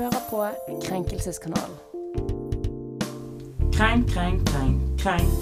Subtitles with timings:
[0.00, 0.38] hører på
[0.84, 1.76] Krenkelseskanalen.
[3.72, 5.32] Krenk, krenk, krenk, krenk.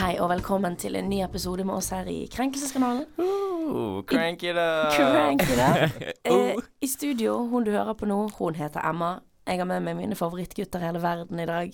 [0.00, 3.04] Hei og velkommen til en ny episode med oss her i Krenkelseskanalen.
[3.20, 4.92] Ooh, crank it up.
[4.96, 6.02] Crank it up.
[6.24, 6.62] Eh, Oh.
[6.80, 9.18] I studio, hun du hører på nå, hun heter Emma.
[9.46, 11.72] Jeg har med meg mine favorittgutter i hele verden i dag.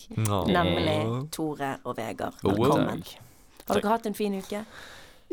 [0.49, 0.99] Nemlig
[1.33, 2.35] Tore og Vegard.
[2.43, 3.03] Velkommen.
[3.69, 4.65] Har dere hatt en fin uke?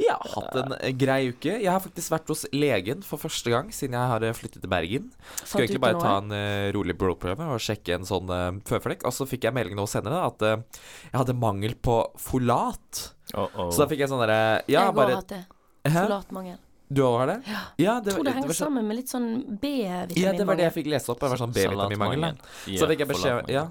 [0.02, 1.54] Har hatt en eh, grei uke.
[1.62, 4.72] Jeg har faktisk vært hos legen for første gang siden jeg har eh, flyttet til
[4.72, 5.12] Bergen.
[5.44, 9.06] Skulle egentlig bare ta en uh, rolig blodprøve og sjekke en sånn uh, føflekk.
[9.08, 13.06] Og så fikk jeg melding nå senere at uh, jeg hadde mangel på folat.
[13.34, 13.70] Oh, oh.
[13.70, 15.44] Så da fikk jeg sånn derre Ja, jeg har bare hatt det.
[15.84, 16.60] Folatmangel.
[16.94, 17.38] Du òg har det?
[17.50, 17.62] Ja.
[17.82, 20.20] Ja, det, Jeg tror det det henger var sammen med litt sånn B-vitaminmangel.
[20.22, 21.22] Ja, det var det jeg fikk lese opp.
[21.24, 22.44] Det var sånn B-vitaminmangel.
[22.68, 23.70] Så fikk jeg beskjed Ja.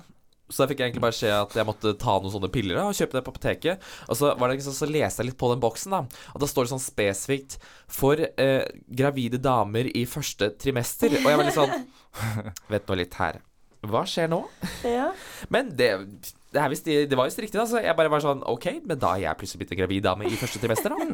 [0.52, 2.84] Så da fikk jeg egentlig bare beskjed at jeg måtte ta noen sånne piller da,
[2.90, 3.86] og kjøpe det på apoteket.
[4.12, 6.02] Og så var det sånn, så leste jeg litt på den boksen, da.
[6.36, 7.56] Og da står det sånn spesifikt
[7.88, 11.16] for eh, gravide damer i første trimester.
[11.22, 11.88] Og jeg var litt sånn
[12.72, 13.40] Vent nå litt her.
[13.82, 14.44] Hva skjer nå?
[14.86, 15.08] Ja.
[15.50, 15.88] Men det,
[16.54, 17.64] det, visst, det var visst riktig, da.
[17.66, 20.28] Så jeg bare var sånn OK, men da er jeg plutselig blitt en gravid dame
[20.30, 21.08] i første trimester, da.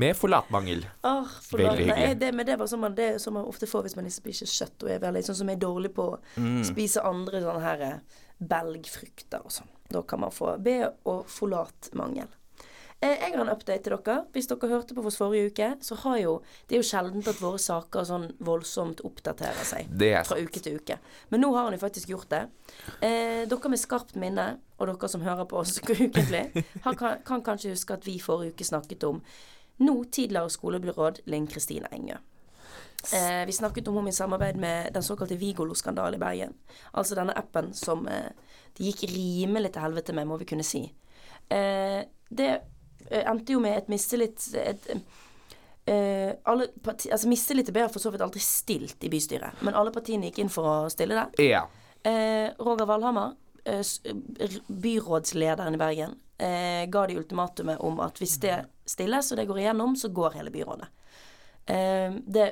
[0.00, 0.86] Med forlatmangel.
[1.04, 1.74] Oh, forlat.
[1.82, 4.08] Veldig Nei, det, men det var sånn man, det som man ofte får hvis man
[4.08, 6.62] ikke spiser kjøtt og er veldig sånn som er dårlig på å Mm.
[6.66, 9.68] spise andre sånne her eh, belgfrukter og sånn.
[9.90, 12.26] Da kan man få B- og folatmangel.
[13.00, 14.24] Eh, Jeg har en update til dere.
[14.32, 17.40] Hvis dere hørte på oss forrige uke, så har jo Det er jo sjeldent at
[17.42, 19.86] våre saker sånn voldsomt oppdaterer seg
[20.24, 20.98] fra uke til uke.
[21.30, 22.48] Men nå har han jo faktisk gjort det.
[23.02, 27.70] Eh, dere med skarpt minne, og dere som hører på oss ukentlig, kan, kan kanskje
[27.74, 29.22] huske at vi forrige uke snakket om
[29.80, 32.16] nå tidligere skolebyråd Linn Kristine Engø.
[33.12, 36.54] Eh, vi snakket om henne i samarbeid med den såkalte Vigolo-skandalen i Bergen.
[36.92, 38.30] Altså denne appen som eh,
[38.76, 40.86] det gikk rimelig til helvete med, må vi kunne si.
[41.52, 42.50] Eh, det
[43.10, 44.88] eh, endte jo med et mistillit et,
[45.86, 49.92] eh, alle parti, altså Mistillit ble for så vidt aldri stilt i bystyret, men alle
[49.94, 51.48] partiene gikk inn for å stille det.
[51.50, 51.66] Ja.
[52.04, 53.36] Eh, Roger Valhammer,
[54.68, 59.62] byrådslederen i Bergen, eh, ga de ultimatumet om at hvis det stilles og det går
[59.62, 60.90] igjennom, så går hele byrådet.
[61.66, 62.50] Eh, det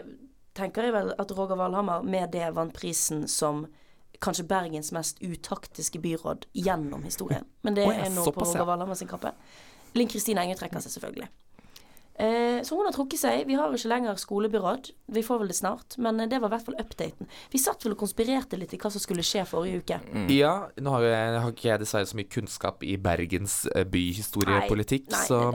[0.56, 3.66] tenker jeg vel at Roger Valhammer med det vant prisen som
[4.22, 7.46] kanskje Bergens mest utaktiske byråd gjennom historien.
[7.66, 8.44] Men det er nå på.
[8.44, 9.34] Roger Valhammer sin kappe.
[9.98, 11.28] Linn Kristine Enge trekker seg selvfølgelig.
[12.14, 13.42] Eh, så hun har trukket seg.
[13.48, 14.90] Vi har ikke lenger skolebyråd.
[15.16, 15.96] Vi får vel det snart.
[15.96, 17.28] Men eh, det var i hvert fall updaten.
[17.52, 19.98] Vi satt vel og konspirerte litt i hva som skulle skje forrige uke.
[20.32, 25.08] Ja, nå har, jeg, har ikke jeg dessverre så mye kunnskap i Bergens eh, byhistoriepolitikk,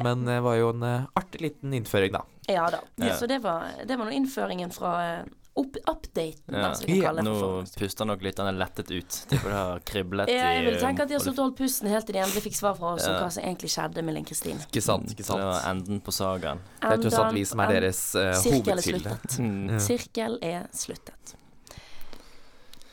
[0.03, 2.25] men det var jo en eh, artig liten innføring, da.
[2.47, 2.79] Ja da.
[2.95, 3.15] Ja.
[3.17, 5.25] Så det var, det var nå innføringen fra eh,
[5.57, 6.73] opp, updaten, da, Ja.
[6.75, 7.23] som vi kan det.
[7.25, 9.17] Nå for puster nok lytterne lettet ut.
[9.29, 11.89] Tipper det har kriblet Ja, jeg vil tenke at de har stått og holdt pusten
[11.91, 14.27] helt til de endelig fikk svar fra oss om hva som egentlig skjedde med Linn
[14.27, 14.63] Kristine.
[14.69, 15.11] Ikke sant?
[15.11, 15.41] ikke sant.
[15.43, 16.61] det var enden på sagaen.
[16.81, 19.17] Det er tross alt vi som er deres uh, Sirkel hovedkilde.
[19.17, 19.39] sluttet.
[19.43, 19.79] Mm.
[19.89, 21.35] Sirkel er sluttet.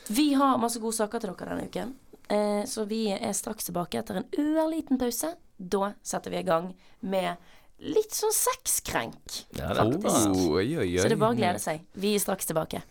[0.09, 1.94] Vi har masse gode saker til dere denne uken,
[2.28, 5.34] eh, så vi er straks tilbake etter en ørliten pause.
[5.56, 7.37] Da setter vi i gang med
[7.79, 10.31] litt sånn sexkrenk, Ja, faktisk.
[10.31, 10.99] Oh, oi, oi, oi.
[11.01, 11.83] Så det er bare å glede seg.
[11.93, 12.83] Vi er straks tilbake.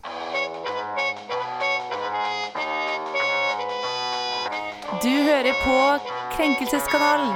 [5.02, 5.76] Du hører på
[6.36, 7.34] Krenkelseskanalen.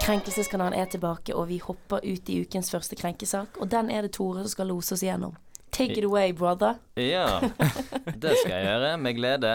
[0.00, 3.58] Krenkelseskanalen er tilbake, og vi hopper ut i ukens første krenkesak.
[3.60, 5.36] Og den er det Tore som skal lose oss igjennom.
[5.70, 6.78] Take it away, brother.
[6.96, 7.40] Ja,
[8.16, 9.52] det skal jeg gjøre med glede.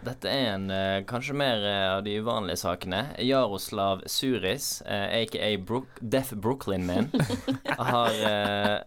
[0.00, 3.02] Dette er en uh, kanskje mer uh, av de uvanlige sakene.
[3.20, 7.10] Jaroslav Suris, uh, aka Brook, Deaf Brooklyn Man,
[7.90, 8.78] har eh,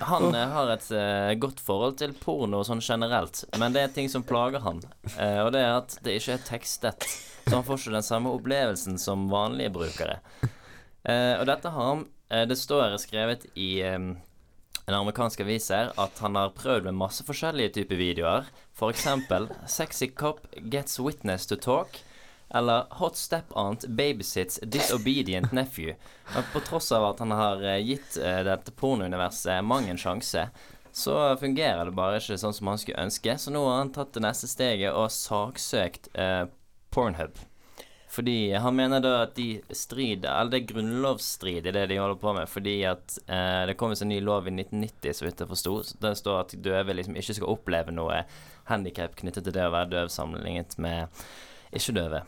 [0.00, 4.08] Han eh, har et eh, godt forhold til porno sånn generelt, men det er ting
[4.12, 4.80] som plager han.
[5.16, 7.06] Eh, og det er at det ikke er tekstet,
[7.46, 10.18] så han får ikke den samme opplevelsen som vanlige brukere.
[11.04, 14.10] Eh, og dette har han eh, Det står skrevet i eh,
[14.90, 18.48] en amerikansk avis her at han har prøvd med masse forskjellige typer videoer.
[18.90, 22.02] Eksempel 'Sexy cop gets witness to talk'.
[22.50, 25.94] Eller 'Hot step aunt babysits disobedient nephew'.
[26.34, 30.48] Men på tross av at han har eh, gitt eh, dette pornouniverset mang en sjanse,
[30.92, 33.36] så fungerer det bare ikke sånn som han skulle ønske.
[33.38, 36.48] Så nå har han tatt det neste steget og saksøkt eh,
[36.90, 37.38] Pornhub.
[38.10, 42.32] Fordi han mener da at de strider Eller det er grunnlovsstridig, det de holder på
[42.34, 42.50] med.
[42.50, 45.76] Fordi at eh, det kom en ny lov i 1990, så vidt jeg forsto.
[46.02, 48.24] Der står at døve liksom ikke skal oppleve noe
[48.70, 51.22] handikap knyttet til det å være døv sammenlignet med
[51.70, 52.24] ikke-døve.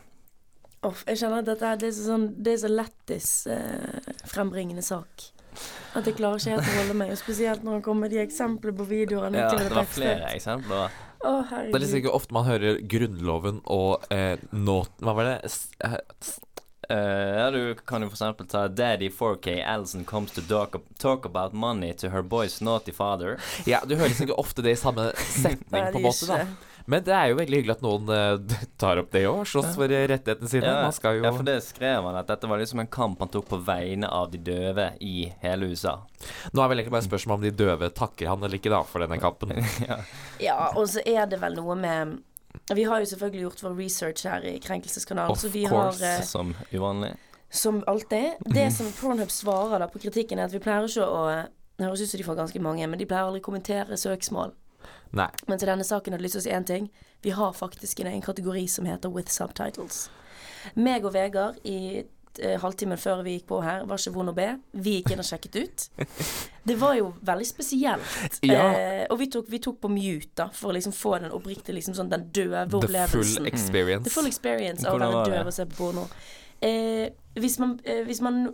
[0.83, 4.11] Oh, jeg kjenner at dette er, det er så, sånn, det er så lættis eh,
[4.27, 5.29] frembringende sak.
[5.93, 7.11] At jeg klarer ikke helt å holde meg.
[7.13, 9.43] Og spesielt når han kommer med de eksemplene på videoene.
[9.43, 10.95] Ja, det var flere eksempler.
[11.23, 14.81] Å, Det er liksom ikke ofte man hører Grunnloven og eh, nå...
[14.99, 15.37] Hva var det?
[15.51, 15.97] S Uh,
[16.89, 16.97] Eh,
[17.39, 21.53] ja, du kan jo for eksempel ta Daddy 4K Alison comes to talk, talk about
[21.53, 23.39] money to her boy's naughty father.
[23.65, 25.11] Ja, du hører liksom ikke ofte det i samme
[25.43, 26.43] setning, på en måte, da.
[26.85, 29.43] Men det er jo veldig hyggelig at noen uh, tar opp det òg.
[29.47, 30.67] Slåss for rettighetene sine.
[30.67, 33.23] Ja, Man skal jo ja, for det skrev han at dette var liksom en kamp
[33.23, 35.95] han tok på vegne av de døve i hele USA.
[36.51, 39.03] Nå er vel egentlig bare spørsmålet om de døve takker han eller ikke, da, for
[39.03, 39.55] denne kampen.
[40.43, 42.17] Ja, og så er det vel noe med
[42.75, 46.03] Vi har jo selvfølgelig gjort vår research her i Krenkelseskanalen, Of så vi course.
[46.03, 47.13] har uh, Som uvanlig.
[47.53, 48.41] Som alltid.
[48.49, 51.23] Det som Pornhub svarer da på kritikken, er at vi pleier ikke å
[51.77, 54.53] Det høres ut som de får ganske mange, men de pleier aldri å kommentere søksmål.
[55.13, 55.29] Nei.
[55.47, 56.89] Men til denne saken hadde jeg lyst til å si én ting.
[57.23, 60.07] Vi har faktisk en egen kategori som heter With Subtitles.
[60.79, 64.35] Meg og Vegard i eh, halvtimen før vi gikk på her, var ikke vond å
[64.37, 64.47] be.
[64.73, 65.85] Vi gikk inn og sjekket ut.
[66.67, 68.39] Det var jo veldig spesielt.
[68.47, 68.69] Ja.
[68.71, 71.75] Eh, og vi tok, vi tok på mute, da, for å liksom få den oppriktige
[71.77, 74.07] liksom sånn den døve The full experience.
[74.07, 76.07] The full experience av å være døv og se på porno.
[76.63, 78.45] Eh, hvis, man, eh, hvis man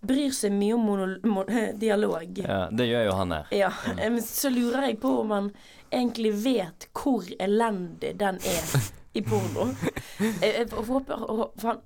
[0.00, 1.46] bryr seg mye om
[1.84, 2.66] dialog, ja.
[2.70, 3.54] Det gjør jo han her.
[3.54, 5.50] Ja, men så lurer jeg på om han
[5.90, 8.76] egentlig vet hvor elendig den er
[9.16, 9.70] i porno.
[10.42, 11.22] Jeg håper
[11.56, 11.80] for han,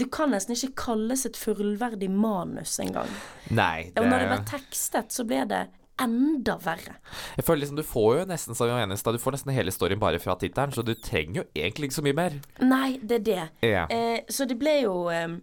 [0.00, 3.10] du kan nesten ikke kalles et fullverdig manus engang.
[3.52, 5.66] Nei, Og når det ble tekstet, så ble det
[6.00, 6.94] enda verre.
[7.36, 10.00] Jeg føler liksom Du får jo nesten som var enig Du får nesten hele storyen
[10.00, 12.38] bare fra tittelen, så du trenger jo egentlig ikke så mye mer.
[12.64, 13.44] Nei, det er det.
[13.68, 13.84] Ja.
[13.92, 15.36] Eh, så det ble jo eh,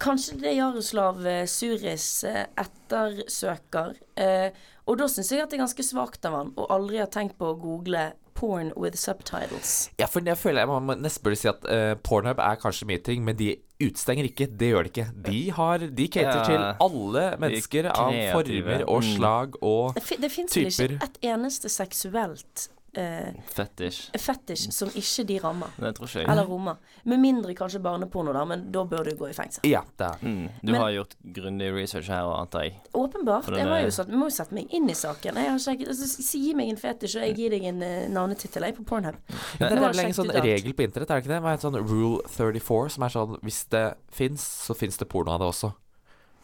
[0.00, 3.94] Kanskje det Jaroslav eh, Suris eh, ettersøker.
[4.16, 4.50] Eh,
[4.88, 7.36] og da syns jeg at det er ganske svakt av han å aldri ha tenkt
[7.38, 9.90] på å google 'porn with subtitles'.
[10.00, 12.86] Ja, for jeg føler jeg man må nesten burde si at eh, Pornhub er kanskje
[12.88, 14.46] mye ting, men de utstenger ikke.
[14.56, 15.06] Det gjør de ikke.
[15.28, 16.44] De har De cater Ja.
[16.48, 19.16] til alle mennesker av former og Mm.
[19.16, 20.20] slag og Det, typer.
[20.22, 24.10] det fins vel ikke et eneste seksuelt eh, Fetish.
[24.18, 25.68] Fetish som ikke de rammer.
[25.78, 26.28] Det tror ikke jeg.
[26.30, 26.76] Eller rommer.
[27.04, 29.60] Med mindre kanskje barneporno, da, men da bør du gå i fengsel.
[29.70, 30.48] Ja, det er Mm.
[30.64, 32.74] Du Men- har gjort grundig research her, antar jeg.
[32.94, 33.46] Åpenbart.
[33.56, 35.34] Jeg må er- jo, satt, må jo sette meg inn i saken.
[35.34, 38.08] Jeg har sjekket, altså, si- Gi meg en fetisj, og jeg gir deg en uh,
[38.08, 39.14] navnetittel jeg, på Pornhub.
[39.58, 41.42] Det er har vel en sånn regel på internett, er det ikke det?
[41.42, 45.08] Hva er en sånn rule 34, som er sånn Hvis det fins, så fins det
[45.08, 45.74] porno av det også.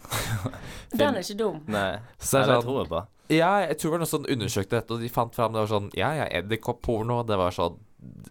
[0.96, 1.60] Den er ikke dum.
[1.66, 3.00] Nei, Så det er det jeg tror jeg på.
[3.32, 5.70] Ja, jeg tror det var noen som undersøkte dette, og de fant fram det var
[5.72, 7.78] sånn Ja, ja, edderkoppporno, det var sånn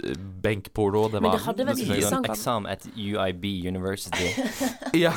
[0.05, 2.29] eh, benkporno, det Men var det hadde vært Det er interessant.
[2.31, 4.29] eksamen et UiB University.
[4.95, 5.11] Ja.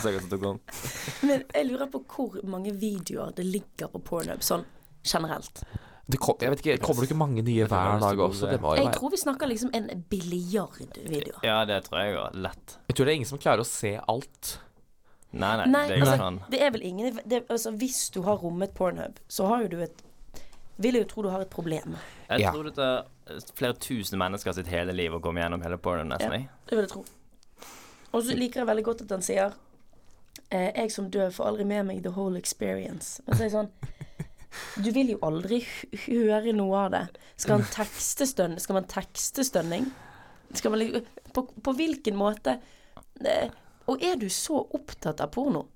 [1.23, 4.67] Men jeg lurer på hvor mange videoer det ligger på Pornhub, sånn
[5.07, 5.63] generelt.
[6.09, 8.49] Det kom, jeg vet ikke, Kommer det ikke mange nye hver dag også?
[8.49, 11.43] Det må jo Jeg være tror vi snakker liksom en billiard videoer.
[11.45, 12.39] Ja, det tror jeg òg.
[12.47, 12.79] Lett.
[12.89, 14.55] Jeg tror det er ingen som klarer å se alt.
[15.33, 18.73] Nei, nei, Nei, det altså, det er vel ingen det, altså, Hvis du har rommet
[18.75, 20.03] Pornhub, så har jo du et
[20.81, 21.97] Vil jeg jo tro du har et problem.
[22.31, 22.53] Jeg Ja.
[22.55, 23.05] tror det tar
[23.59, 26.33] flere tusen mennesker sitt hele liv å komme gjennom hele Pornhub, nesten.
[26.33, 26.49] Ja.
[26.71, 27.05] Det vil jeg tro.
[28.13, 29.53] Og så liker jeg veldig godt at han sier
[30.51, 33.21] eh, Jeg som dør får aldri med meg the whole experience.
[33.27, 35.61] Men så er det sånn Du vil jo aldri
[36.07, 37.03] høre noe av det.
[37.37, 38.57] Skal han tekste stønn?
[38.59, 39.91] Skal man tekste stønning?
[40.57, 41.03] Skal man
[41.37, 42.57] på, på hvilken måte
[43.27, 43.51] eh,
[43.89, 45.67] Og er du så opptatt av porno?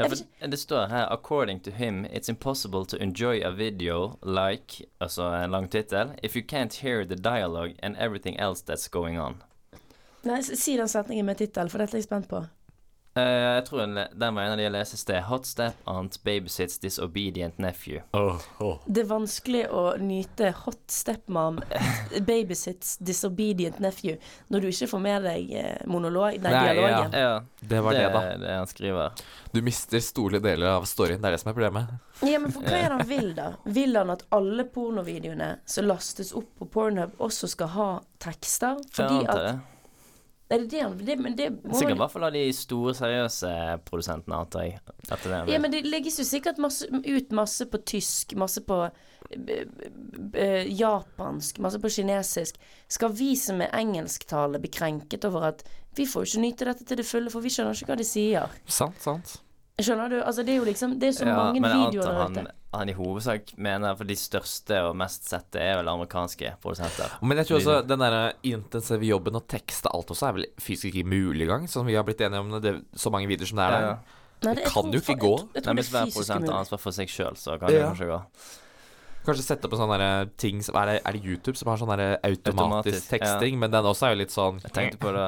[0.00, 4.84] Ja, for det står her According to him, it's impossible to enjoy a video like
[4.98, 9.20] Altså en lang tittel If you can't hear the dialogue and everything else that's going
[9.20, 9.42] on.
[10.22, 12.42] Nei, si den setningen med tittel, for dette er jeg spent på.
[13.18, 13.22] Eh,
[13.56, 15.22] jeg tror den den var en av de jeg leste i sted.
[15.26, 17.98] Hot step aunt babysits disobedient nephew.
[18.86, 21.58] Det er vanskelig å nyte hot stepmom
[22.28, 24.14] babysits disobedient nephew
[24.48, 27.16] når du ikke får med deg eh, monolog, nei, Nei, dialogen.
[27.18, 28.22] Ja, Det var det, da.
[28.30, 29.24] er det han skriver.
[29.50, 31.18] Du mister store deler av storyen.
[31.20, 31.90] Det er det som er problemet.
[32.22, 33.48] Ja, men for, hva er det han vil, da?
[33.64, 37.90] Vil han at alle pornovideoene som lastes opp på Pornhub, også skal ha
[38.22, 38.78] tekster?
[38.94, 39.58] Fordi jeg
[40.50, 40.80] at det.
[40.80, 43.52] Er det det Men det må Sikkert i hvert fall av de store, seriøse
[43.86, 44.80] produsentene, antar jeg.
[45.08, 48.82] At det Ja, men det legges jo sikkert masse, ut masse på tysk, masse på
[50.80, 52.58] japansk, masse på kinesisk.
[52.90, 55.62] Skal vi som er engelsktale bli krenket over at
[55.98, 58.06] vi får jo ikke nyte dette til det fulle, for vi skjønner ikke hva de
[58.06, 58.58] sier.
[58.66, 59.40] Sant, sant.
[59.86, 60.16] Skjønner du?
[60.22, 62.22] Altså, det er jo liksom Det er så Ja, mange men jeg videoer antar der
[62.22, 62.54] han, ute.
[62.78, 67.16] han i hovedsak mener for de største og mest sette er vel amerikanske produsenter.
[67.22, 70.94] Men jeg tror også den der intensive jobben å tekste alt også er vel fysisk
[70.94, 73.68] ikke mulig engang, som vi har blitt enige om det, så mange videoer som det
[73.68, 73.86] er der.
[73.88, 73.98] Ja.
[74.40, 75.34] Nei, det det kan jo ikke gå.
[75.36, 77.68] Jeg, jeg Nei, det hvis er hver produsent har ansvar for seg sjøl, så kan
[77.68, 78.20] det kanskje gå.
[79.26, 81.90] Kanskje sette opp en sånn ting som er det, er det YouTube som har sånn
[81.92, 85.26] automatisk, Automatisk, teksting, men den også er jo litt sånn Jeg tenkte på det.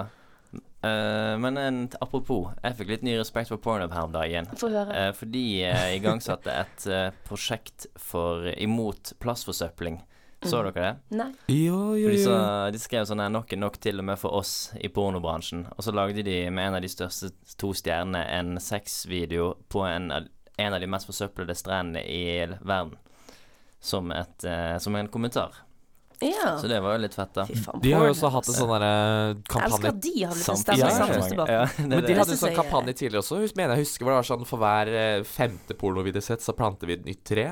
[0.83, 4.49] Eh, men en, apropos, jeg fikk litt ny respekt for Pornhub her om dagen.
[4.59, 4.91] Få høre.
[4.91, 10.01] Uh, for de uh, igangsatte et eh, prosjekt for, imot plastforsøpling.
[10.43, 11.17] Så dere det?
[11.17, 11.29] Nei.
[11.55, 12.19] Jo, jo, jo.
[12.25, 12.39] sa,
[12.75, 15.69] de skrev sånn her nok er nok til og med for oss i pornobransjen.
[15.77, 17.31] Og så lagde de med en av de største
[17.62, 22.25] to stjernene en sexvideo på en, en av de mest forsøplede strendene i
[22.59, 22.97] verden.
[23.83, 25.62] Som, et, eh, som en kommentar.
[26.23, 26.52] Ja.
[26.61, 27.45] Så det var jo litt fett, da.
[27.47, 27.81] Faen.
[27.83, 28.91] De har jo også hatt en sånn derre
[29.35, 32.55] Jeg elsker at de har blitt Samt- stemme Ja, ja, Men de hadde en sånn
[32.57, 33.41] kampanje tidligere også.
[33.59, 36.99] Mener jeg husker hvor det var sånn For hver eh, femte pornovideosett så planter vi
[37.00, 37.47] et nytt tre.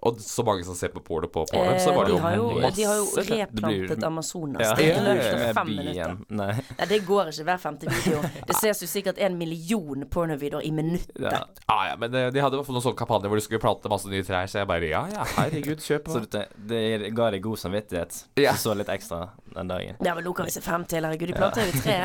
[0.00, 2.44] Og så mange som ser på porno på porno, så var det jo, de jo
[2.62, 2.76] masse.
[2.76, 4.62] de har jo replantet Amazonas.
[4.64, 6.14] Ja, Det fem minutter.
[6.28, 6.54] Nei.
[6.78, 8.22] Nei, det går ikke hver femte video.
[8.48, 11.20] Det ses jo sikkert en million pornovideoer i minuttet.
[11.20, 11.42] Ja.
[11.66, 13.60] Ah, ja, men eh, de hadde i hvert fall noen sånne kampanjer hvor de skulle
[13.62, 16.82] plante masse nye trær, så jeg bare ja, ja, herregud, kjøp Så det, det
[17.16, 18.22] ga deg god samvittighet.
[18.40, 18.54] Ja.
[18.56, 20.00] Så litt ekstra den dagen.
[20.00, 21.04] Ja, men nå kan vi se fem til.
[21.04, 21.98] Herregud, de planter jo tre.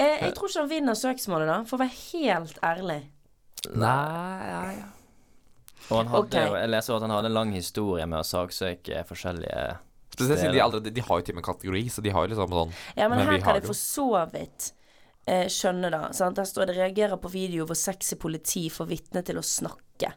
[0.00, 2.98] Eh, jeg tror ikke han vinner søksmålet, da, for å være helt ærlig.
[3.76, 4.88] Nei, ja, ja.
[5.88, 6.58] Og han hadde, okay.
[6.60, 9.62] jeg leser at han hadde en lang historie med å saksøke forskjellige
[10.10, 12.32] Spesielt siden de, aldri, de har jo til og med kategori, så de har jo
[12.32, 14.72] liksom sånn Ja, men, Men her kan jeg det for så vidt
[15.30, 16.02] eh, skjønne, da.
[16.16, 16.36] Sant?
[16.36, 20.12] Der står det 'reagerer på video hvor sexy politi får vitne til å snakke'.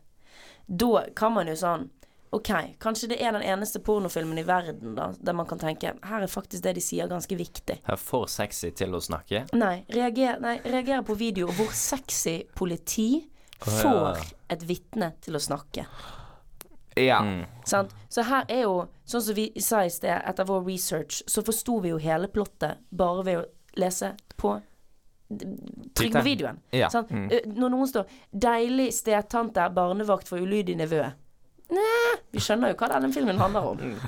[0.68, 1.90] Da kan man jo sånn
[2.34, 2.50] Ok,
[2.82, 6.32] kanskje det er den eneste pornofilmen i verden da der man kan tenke her er
[6.32, 7.76] faktisk det de sier, ganske viktig.
[7.86, 9.44] Her for sexy til å snakke.
[9.54, 13.28] Nei, reager, nei reagerer på video hvor sexy politi.
[13.60, 14.18] Får
[14.50, 15.86] et vitne til å snakke.
[16.96, 17.22] Ja.
[17.24, 17.46] Mm.
[17.66, 17.96] Sant?
[18.10, 21.80] Så her er jo, sånn som vi sa i sted, etter vår research, så forsto
[21.82, 23.46] vi jo hele plottet bare ved å
[23.82, 24.60] lese på
[25.34, 26.24] Trykk på Tittelen.
[26.28, 26.60] videoen.
[26.70, 26.90] Ja.
[26.94, 27.10] Sant?
[27.12, 31.14] Eh, Når noen står 'Deilig stetante, barnevakt for ulydig nevø'.
[31.74, 34.00] Nei, vi skjønner jo hva denne filmen handler om.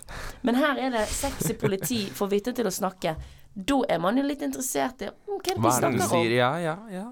[0.43, 3.15] Men her er det sexy politi får vitne til å snakke.
[3.55, 6.09] Da er man jo litt interessert i mm, hva er det de er snakker om.
[6.11, 6.31] sier?
[6.35, 7.05] Ja, ja, ja.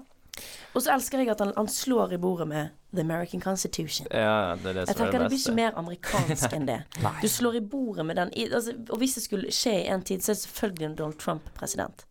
[0.74, 4.06] Og så elsker jeg at han, han slår i bordet med The American Constitution.
[4.10, 6.80] Ja, det er det Jeg tenker er det det blir ikke mer amerikansk enn det.
[7.22, 10.02] Du slår i bordet med den i, altså, Og hvis det skulle skje i en
[10.02, 12.06] tid, så er det selvfølgelig en Donald Trump president.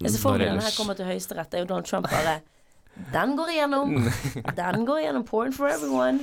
[0.00, 2.40] Jeg ser for meg når den her kommer til Høyesterett, er jo Donald Trump bare
[3.12, 3.94] Den går igjennom.
[4.60, 5.24] Den går igjennom.
[5.24, 6.20] Porn for everyone.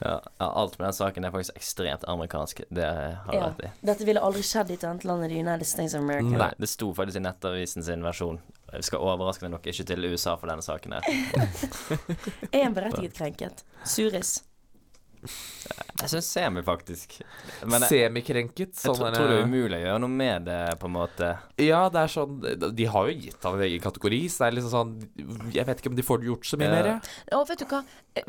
[0.00, 2.60] Ja, alt med den saken er faktisk ekstremt amerikansk.
[2.68, 3.46] Det har Ja.
[3.46, 3.70] rett i.
[3.86, 6.36] Dette ville aldri skjedd i et annet land i The United States of America.
[6.36, 8.40] Nei, det sto faktisk i Nettavisen sin versjon.
[8.72, 11.02] Vi skal overraskende nok ikke til USA for denne saken her.
[12.52, 13.64] Er en berettiget krenket.
[13.84, 14.42] Suris.
[16.00, 17.16] Jeg syns semi, faktisk.
[17.64, 18.74] Men jeg, Semikrenket.
[18.74, 21.30] jeg Sånn tror, tror det er umulig å gjøre noe med det, på en måte.
[21.58, 22.34] Ja, det er sånn
[22.76, 25.80] De har jo gitt han en egen kategori, så det er liksom sånn Jeg vet
[25.80, 26.74] ikke om de får gjort så mye Ja.
[26.74, 26.84] mer.
[26.92, 27.00] jeg.
[27.32, 27.82] Og vet du hva?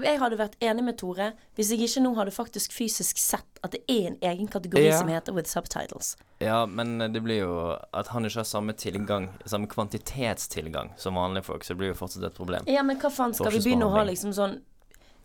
[0.03, 3.71] Jeg hadde vært enig med Tore hvis jeg ikke nå hadde faktisk fysisk sett at
[3.71, 4.97] det er en egen kategori Ja.
[4.99, 6.15] som heter with subtitles.
[6.39, 11.43] Ja, men det blir jo at han ikke har samme tilgang, samme kvantitetstilgang som vanlige
[11.45, 12.63] folk, så det blir jo fortsatt et problem.
[12.67, 14.59] Ja, men hva faen skal vi begynne å ha liksom sånn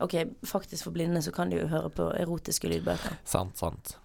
[0.02, 0.16] Ok,
[0.46, 3.20] faktisk for blinde så kan de jo høre på erotiske lydbøker.
[3.28, 3.96] Sant, sant.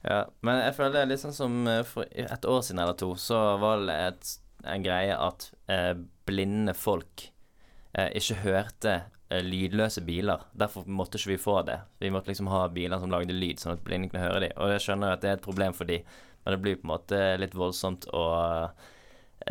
[0.00, 2.96] Ja, men jeg føler det er litt sånn som eh, for et år siden eller
[2.98, 4.30] to, så var det et,
[4.72, 5.92] en greie at eh,
[6.28, 7.26] blinde folk
[7.92, 8.94] eh, ikke hørte
[9.28, 10.46] eh, lydløse biler.
[10.56, 11.80] Derfor måtte ikke vi få det.
[12.00, 14.56] Vi måtte liksom ha biler som lagde lyd, sånn at blinde kunne høre dem.
[14.56, 16.08] Og jeg skjønner at det er et problem for dem,
[16.44, 18.24] men det blir på en måte litt voldsomt å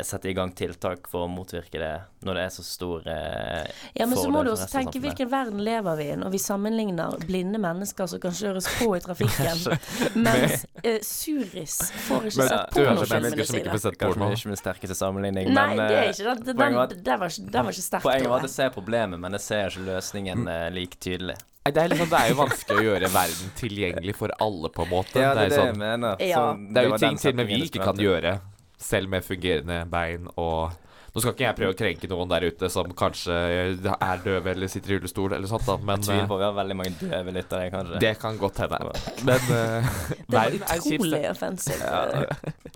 [0.06, 1.92] sette i gang tiltak for å motvirke det
[2.24, 3.66] når det er så stor eh,
[3.98, 7.16] Ja, men så må du også tenke hvilken verden lever vi i når vi sammenligner
[7.26, 9.64] blinde mennesker som kan kjøres på i trafikken,
[10.26, 13.96] mens eh, Suris får ikke Men sett hører pornofilmene mennesker som ikke sine.
[14.00, 16.54] Kanskje ikke min sterkeste sammenligning, Nei, men det er eh, ikke det.
[16.54, 18.06] Den, var den, var, ikke- den var ikke sterk.
[18.06, 21.36] Poenget var at jeg ser problemet, men jeg ser ikke løsningen eh, like tydelig.
[21.70, 24.90] Det er liksom Det er jo vanskelig å gjøre verden tilgjengelig for alle, på en
[24.90, 25.20] måte.
[25.20, 26.22] Ja, det er det jeg sånn, mener.
[26.24, 26.40] Ja.
[26.56, 28.32] Det er jo ting til og med vi ikke kan gjøre,
[28.80, 30.78] selv med fungerende bein og
[31.10, 34.70] Nå skal ikke jeg prøve å krenke noen der ute som kanskje er døve eller
[34.70, 36.92] sitter i rullestol eller sånt, da, men Jeg tviler eh, på vi har veldig mange
[37.00, 37.98] døve lyttere, kanskje.
[38.04, 38.78] det kan godt hende.
[39.26, 39.88] Men uh,
[40.30, 41.82] Det var utrolig offensivt.
[41.90, 42.26] Ja.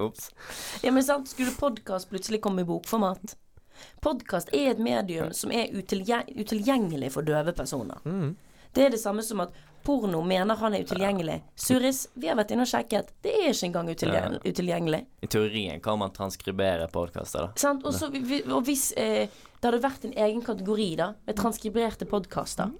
[0.02, 0.32] Ops.
[0.82, 3.36] Ja, men sant, skulle podkast plutselig komme i bokformat?
[4.02, 8.02] Podkast er et medium som er utilgjengelig for døve personer.
[8.02, 8.34] Mm.
[8.74, 9.54] Det er det samme som at
[9.84, 11.38] porno mener han er utilgjengelig.
[11.60, 13.10] Suris, vi har vært inne og sjekket.
[13.24, 15.02] Det er ikke engang utilgjeng utilgjengelig.
[15.22, 17.52] I teorien kan man transkribere podkaster, da.
[17.60, 17.84] Sant?
[17.84, 19.28] Også, vi- og hvis eh,
[19.60, 22.72] det hadde vært en egen kategori da med transkriberte podkaster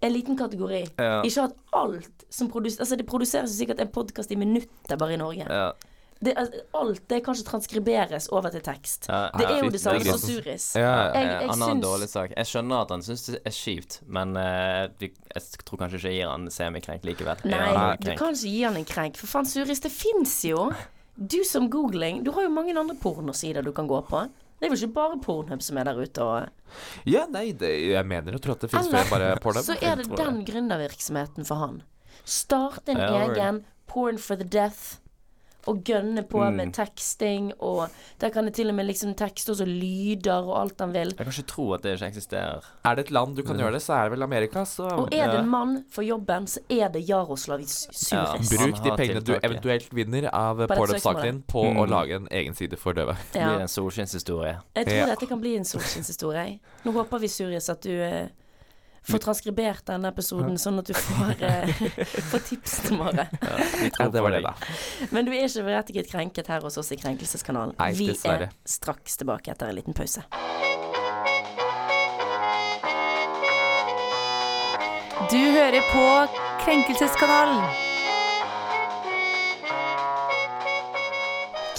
[0.00, 0.84] En liten kategori.
[0.96, 1.22] Ja.
[1.26, 5.18] Ikke at alt som produseres Altså, det produseres sikkert en podkast i minutter bare i
[5.18, 5.42] Norge.
[5.50, 5.72] Ja.
[6.20, 9.06] Det, altså, alt det kan ikke transkriberes over til tekst.
[9.08, 10.18] Ja, Det er jo det samme er som.
[10.18, 10.64] Suris.
[10.74, 12.32] Ja, Jeg- jeg han har en dårlig sak.
[12.36, 15.12] Jeg skjønner at han syns det er kjipt, men uh, jeg
[15.64, 17.36] tror kanskje ikke jeg gir han semikrenk likevel.
[17.44, 19.16] Nei, han du kan ikke gi han en krenk.
[19.16, 20.72] For faen, Suris, det fins jo.
[21.16, 24.28] Du som googling, du har jo mange andre pornosider du kan gå på.
[24.58, 26.48] Det er vel ikke bare Pornhub som er der ute og
[27.06, 29.62] ja nei, det, jeg mener jo tror at det fins bare Pornhub.
[29.62, 31.82] så er det den gründervirksomheten for han.
[32.24, 34.98] Starte en Ja, egen Porn for the Death.
[35.68, 36.56] Og gønne på Mm.
[36.56, 37.88] med teksting, og
[38.20, 41.08] der kan det til og med liksom tekste også lyder og alt han vil.
[41.12, 42.64] Jeg kan ikke tro at det ikke eksisterer.
[42.84, 45.08] Er det et land du kan gjøre det, så er det vel Amerika, så Og
[45.12, 48.12] er det en mann for jobben, så er det Jaroslav Suris.
[48.12, 48.24] Ja.
[48.56, 51.76] Bruk de pengene du eventuelt vinner av pornosaken din på Mm.
[51.76, 53.16] å lage en egen side for døve.
[53.32, 53.48] Det Ja.
[53.48, 54.56] blir en solskinnshistorie.
[54.76, 55.06] Jeg tror Ja.
[55.06, 56.58] dette kan bli en solskinnshistorie.
[56.84, 57.90] Nå håper vi, Suris, at du
[59.08, 61.82] får transkribert denne episoden, sånn at du får, eh,
[62.30, 63.28] får tips til Mare.
[63.98, 64.54] Ja, det var det, da.
[65.14, 67.76] Men du er ikke berettiget krenket her hos oss i Krenkelseskanalen.
[67.78, 70.24] Nei, vi er straks tilbake etter en liten pause.
[75.28, 76.04] Du hører på
[76.64, 77.64] Krenkelseskanalen.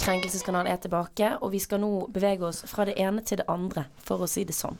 [0.00, 3.86] Krenkelseskanalen er tilbake, og vi skal nå bevege oss fra det ene til det andre,
[4.02, 4.78] for å si det sånn.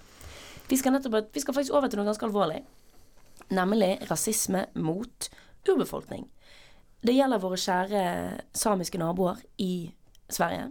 [0.70, 2.60] Vi skal, nettopp, vi skal faktisk over til noe ganske alvorlig,
[3.50, 5.30] nemlig rasisme mot
[5.66, 6.28] urbefolkning.
[7.02, 8.02] Det gjelder våre kjære
[8.54, 9.90] samiske naboer i
[10.30, 10.68] Sverige.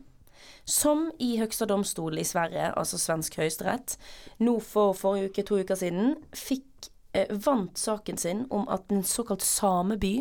[0.63, 3.97] Som i Høgsta domstol i Sverige, altså svensk høyesterett,
[4.39, 9.03] nå for forrige uke, to uker siden, fikk eh, vant saken sin om at en
[9.03, 10.13] såkalt sameby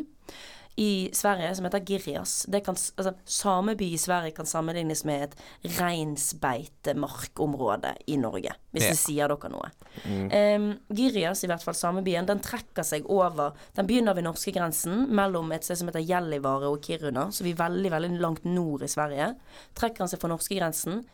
[0.79, 2.45] i Sverige som heter Girjas.
[2.47, 5.35] Det kan, altså, sameby i Sverige kan sammenlignes med et
[5.81, 8.89] reinsbeitemarkområde i Norge, hvis Ja.
[8.91, 9.71] det sier dere noe.
[10.07, 15.53] Um, Girjas, i hvert fall samebyen, den trekker seg over Den begynner ved norskegrensen, mellom
[15.53, 18.87] et sted som heter Gjellivare og Kiruna, så vi er veldig, veldig langt nord i
[18.89, 19.35] Sverige.
[19.75, 21.05] Trekker han seg fra norskegrensen,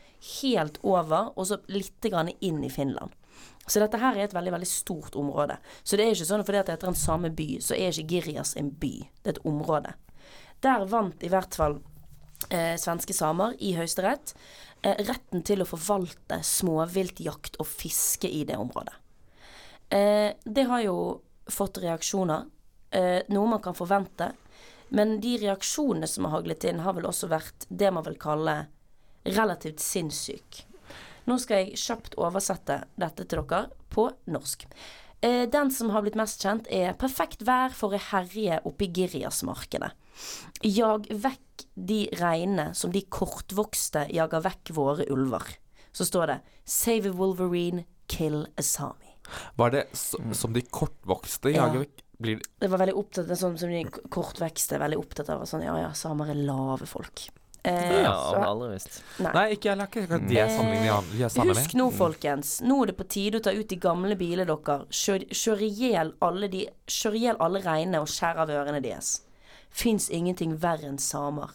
[0.43, 3.11] helt over, og så litt grann inn i Finland.
[3.67, 5.57] Så dette her er et veldig veldig stort område.
[5.83, 8.11] Så det er ikke sånn fordi at det heter en samme by, så er ikke
[8.13, 8.95] Girjas en by.
[9.23, 9.95] Det er et område.
[10.65, 11.79] Der vant i hvert fall
[12.51, 14.35] eh, svenske samer i Høyesterett
[14.85, 18.97] eh, retten til å forvalte småviltjakt og fiske i det området.
[19.89, 20.99] Eh, det har jo
[21.51, 22.47] fått reaksjoner,
[22.91, 24.33] eh, noe man kan forvente.
[24.95, 28.67] Men de reaksjonene som har haglet inn, har vel også vært det man vil kalle
[29.25, 30.65] relativt sinnssyk.
[31.31, 34.67] Nå skal jeg kjapt oversette dette til dere på norsk.
[35.25, 39.93] Eh, den som har blitt mest kjent, er 'Perfekt vær for å herje oppi Girjasmarkene'.
[40.63, 45.57] Jag vekk de reinene som de kortvokste jager vekk våre ulver.
[45.93, 49.17] Så står det 'Save a Wolverine, kill a Sami'.
[49.57, 53.71] Var det som de kortvokste jager vekk blir Det var veldig opptatt av sånn som
[53.71, 57.31] de kortvekste, veldig opptatt av sånn Ja ja, samer er lave folk.
[57.65, 59.03] Eh, Ja, så- har aldri visst.
[59.19, 60.07] Nei, ikke jeg lakker.
[60.29, 62.61] De er sammenlignet de er Husk nå, folkens.
[62.61, 64.87] Nå er det på tide å ta ut de gamle bilene deres.
[64.91, 68.83] Kjør, kjør i hjel alle de Kjør i hjel alle reinene og skjær av ørene
[68.83, 69.21] deres.
[69.71, 71.51] Fins ingenting verre enn samer.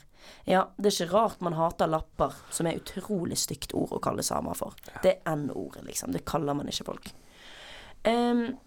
[0.46, 4.24] Ja, det er ikke rart man hater lapper, som er utrolig stygt ord å kalle
[4.24, 4.74] samer for.
[5.04, 6.12] Det er N-ordet, liksom.
[6.12, 7.12] Det kaller man ikke folk.
[8.06, 8.58] Ehm,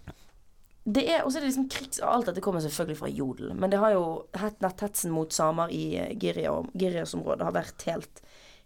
[0.85, 2.01] det er, Og så er det liksom krigs...
[2.03, 5.83] Alt dette kommer selvfølgelig fra Jodel, men det har jo het- netthetsen mot samer i
[6.01, 8.23] eh, Girjas-området har vært helt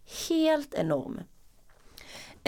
[0.07, 1.17] Helt enorm.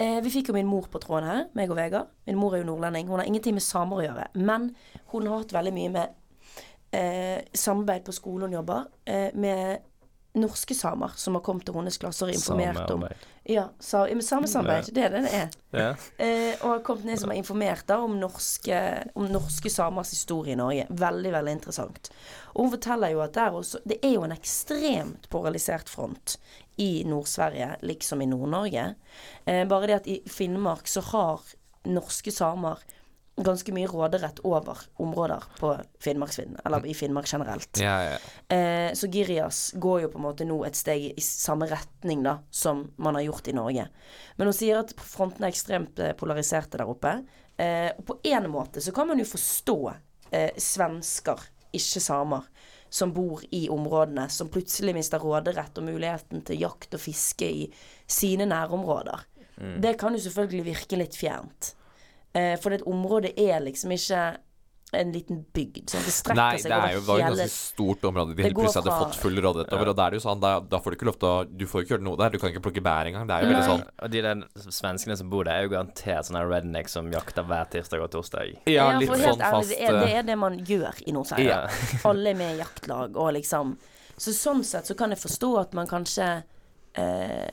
[0.00, 2.08] Eh, vi fikk jo min mor på tråden her, meg og Vegard.
[2.26, 3.06] Min mor er jo nordlending.
[3.10, 4.24] Hun har ingenting med samer å gjøre.
[4.40, 4.70] Men
[5.12, 6.14] hun har hatt veldig mye med
[6.96, 9.84] eh, samarbeid på skolen hun jobber, eh, med
[10.32, 13.06] norske samer som har kommet til hennes klasser og informert om
[13.50, 15.54] Ja, sa, ja, samesamarbeid, det er det det er.
[15.74, 15.88] Ja.
[16.22, 18.78] Eh, og har kommet ned som har informert da om norske,
[19.18, 20.86] om norske samers historie i Norge.
[20.90, 22.12] Veldig, veldig interessant.
[22.54, 26.36] Og hun forteller jo at der også Det er jo en ekstremt polarisert front
[26.78, 28.94] i Nord-Sverige, liksom i Nord-Norge.
[29.44, 31.42] Eh, bare det at i Finnmark så har
[31.90, 32.78] norske samer
[33.44, 35.72] ganske mye råderett over områder på
[36.02, 37.80] Finnmarksvidda, eller i Finnmark generelt.
[37.80, 38.18] Ja, ja.
[38.56, 42.38] Eh, så Girjas går jo på en måte nå et steg i samme retning da,
[42.50, 43.86] som man har gjort i Norge.
[44.36, 47.16] Men hun sier at frontene er ekstremt eh, polariserte der oppe.
[47.60, 49.78] Eh, og på en måte så kan man jo forstå
[50.30, 51.42] eh, svensker,
[51.76, 52.46] ikke samer,
[52.90, 57.68] som bor i områdene, som plutselig mister råderett og muligheten til jakt og fiske i
[58.10, 59.28] sine nærområder.
[59.60, 61.74] Det kan jo selvfølgelig virke litt fjernt.
[62.36, 64.22] Eh, for det området er liksom ikke
[64.92, 65.90] en liten bygd.
[65.92, 66.02] Sånn.
[66.02, 66.90] Det strekker Nei, seg over hele...
[66.90, 69.38] Nei, det var jo et hele ganske stort område de går hadde fra- fått full
[69.44, 69.90] rådighet over.
[69.92, 71.64] Og da er det jo sånn, da, da får du ikke lov til å Du
[71.70, 72.34] får ikke gjøre noe der.
[72.34, 73.28] Du kan ikke plukke bær engang.
[73.30, 74.42] Det er jo veldig sånn Og de der
[74.80, 78.56] svenskene som bor der, er jo garantert sånne redneck som jakter hver tirsdag og torsdag.
[78.70, 81.54] Ja, litt helt sånn fast det, er, det eh, er det man gjør i Nord-Sverige.
[81.54, 82.02] Ja.
[82.10, 83.76] Alle er med i jaktlag og liksom
[84.20, 86.32] Så sånn sett så kan jeg forstå at man kanskje
[86.98, 87.46] eh,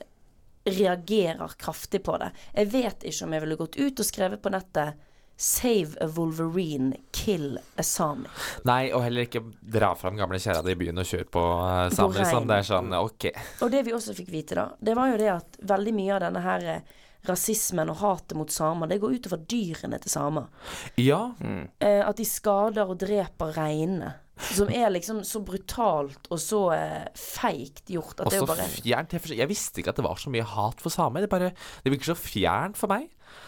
[0.67, 2.31] reagerer kraftig på det.
[2.53, 5.05] Jeg vet ikke om jeg ville gått ut og skrevet på nettet
[5.39, 8.25] Save a Wolverine, kill a Sami.
[8.65, 11.89] Nei, og heller ikke dra fram gamle kjerra di i byen og kjøre på uh,
[11.93, 12.47] sammen, liksom.
[12.49, 13.27] Det er sånn, ok.
[13.61, 16.23] Og det vi også fikk vite, da, det var jo det at veldig mye av
[16.25, 16.95] denne her eh,
[17.29, 20.49] rasismen og hatet mot samer, det går utover dyrene til samer.
[20.97, 21.21] Ja.
[21.37, 24.15] Eh, at de skader og dreper reinene.
[24.37, 28.49] Som er liksom så brutalt og så eh, feigt gjort at Og det er jo
[28.49, 29.13] bare fjernt.
[29.13, 31.21] Jeg, forstår- jeg visste ikke at det var så mye hat for samer.
[31.25, 31.51] Det, bare,
[31.83, 33.07] det virker så fjernt for meg.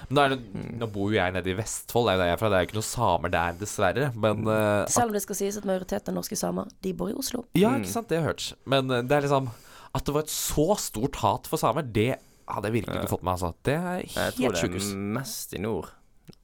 [0.10, 0.40] Men nå, er det,
[0.80, 2.50] nå bor jo jeg nede i Vestfold, det er jo der jeg er fra.
[2.50, 4.10] Det er jo ikke noen samer der, dessverre.
[4.16, 7.18] Men uh, Selv om det skal sies at majoriteten av norske samer, de bor i
[7.18, 7.46] Oslo.
[7.58, 8.48] Ja, ikke sant, det har jeg hørt.
[8.70, 9.50] Men eh, det er liksom
[9.96, 12.12] At det var et så stort hat for samer, det
[12.50, 13.54] hadde jeg virkelig ikke fått med meg, altså.
[13.66, 15.90] Det er Jeg tror det er mest i nord.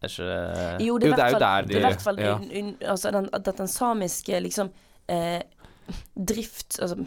[0.02, 2.02] Er ikke det Jo, det er, Jo, det er jo der de- det i hvert
[2.02, 2.36] fall ja.
[2.36, 4.70] un, un, altså den, at den samiske liksom
[5.10, 5.42] eh,
[6.16, 7.06] drift Altså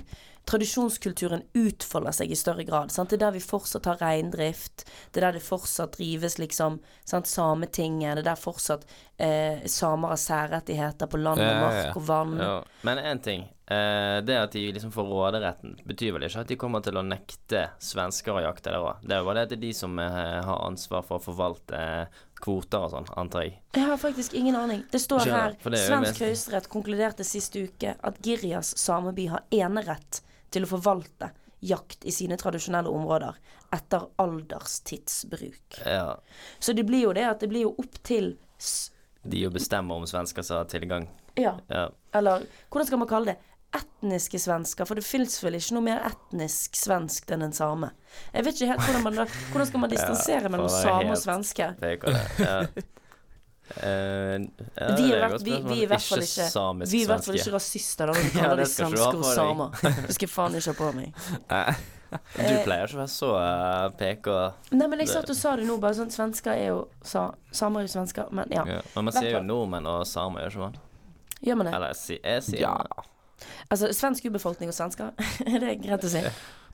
[0.48, 2.88] tradisjonskulturen utfolder seg i større grad.
[2.94, 3.10] Sant?
[3.12, 4.86] Det er der vi fortsatt har reindrift.
[5.12, 7.28] Det er der det fortsatt drives liksom sant?
[7.28, 8.16] Sametinget.
[8.16, 8.86] Det er der fortsatt
[9.20, 11.84] eh, samer har særrettigheter på land og Ja, ja, ja.
[11.84, 12.38] mark og vann.
[12.40, 12.54] ja.
[12.82, 13.44] Men én ting.
[13.70, 17.02] Eh, det at de liksom får råderetten, betyr vel ikke at de kommer til å
[17.04, 19.02] nekte svensker å jakte der òg.
[19.04, 21.24] Det er jo bare det at det er de som eh, har ansvar for å
[21.26, 23.58] forvalte eh, kvoter og sånn, antar jeg.
[23.76, 24.86] Jeg har faktisk ingen aning.
[24.88, 30.22] Det står Ikke her det Svensk høyesterett konkluderte sist uke at Girjas sameby har enerett
[30.48, 31.28] til å forvalte
[31.60, 33.36] jakt i sine tradisjonelle områder
[33.74, 35.82] etter alderstidsbruk.
[35.84, 36.16] Ja.
[36.58, 38.36] Så det blir jo det at det blir jo opp til
[39.28, 41.08] De jo bestemmer om svensker skal ha tilgang.
[41.36, 41.90] Ja, Ja.
[42.14, 43.36] eller hvordan skal man kalle det?
[43.76, 47.90] Etniske svensker, for det fins vel ikke noe mer etnisk svensk enn en same.
[48.32, 51.10] Jeg vet ikke helt hvordan man da Hvordan skal man distansere mellom å være same
[51.12, 51.66] og svenske?
[51.82, 52.22] Det er det.
[52.40, 52.62] Ja.
[53.76, 53.90] Eh,
[54.80, 57.04] ja, Vi er, i hvert- vi, vi er i hvert fall ikke samisk Vi er
[57.04, 59.82] i hvert fall ikke rasister da vi kaller ja, de svensker og samer.
[60.06, 61.18] Det skal faen ikke ha på meg.
[62.08, 65.52] Du pleier ikke å være så uh, peke og Nei, men jeg satt og sa
[65.60, 68.64] det nå, bare sånn Svensker er jo sa, Samer er jo svensker, men ja.
[68.64, 68.80] ja.
[68.94, 70.80] Men man sier jo nordmenn og samer, gjør ikke man?
[71.44, 71.76] Gjør man det?
[71.76, 72.74] Eller jeg sier Ja.
[73.68, 75.12] Altså svensk urbefolkning og svensker,
[75.60, 76.22] det er greit å si?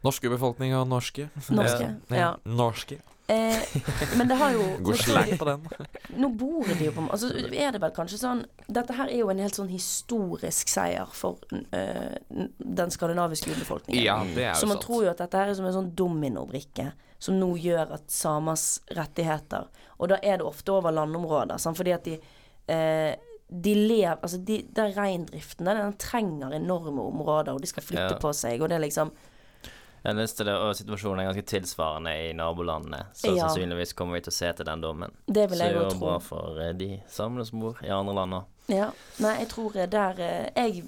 [0.04, 1.30] Norsk urbefolkning og norske.
[1.50, 1.88] Norske.
[2.12, 2.34] Ja.
[2.44, 3.00] Norske.
[3.26, 3.56] Eh,
[4.18, 5.62] men det har jo God sleng på den.
[6.20, 9.30] Nå bor de jo på Altså er det vel kanskje sånn Dette her er jo
[9.32, 11.40] en helt sånn historisk seier for
[11.72, 14.04] uh, den skandinaviske urbefolkningen.
[14.04, 14.84] Ja, det er Så man sant.
[14.84, 16.90] tror jo at dette her er som en sånn dominobrikke
[17.24, 21.80] som nå gjør at samers rettigheter Og da er det ofte over landområder, sant?
[21.80, 22.18] fordi at de
[22.68, 23.14] eh,
[23.62, 28.10] de lever Altså, de, den reindriften den, den trenger enorme områder, og de skal flytte
[28.14, 28.18] Ja.
[28.18, 29.12] på seg, og det er liksom
[30.04, 33.06] Jeg synes det, og situasjonen er ganske tilsvarende i nabolandene.
[33.14, 33.46] Så Ja.
[33.48, 35.10] sannsynligvis kommer vi til å se til den dommen.
[35.26, 35.98] Det vil Så jeg det jo er jo tro.
[36.06, 38.44] bra for eh, de samene som bor i andre land òg.
[38.68, 38.90] Ja.
[39.20, 40.84] Nei, jeg tror eh, der eh, Jeg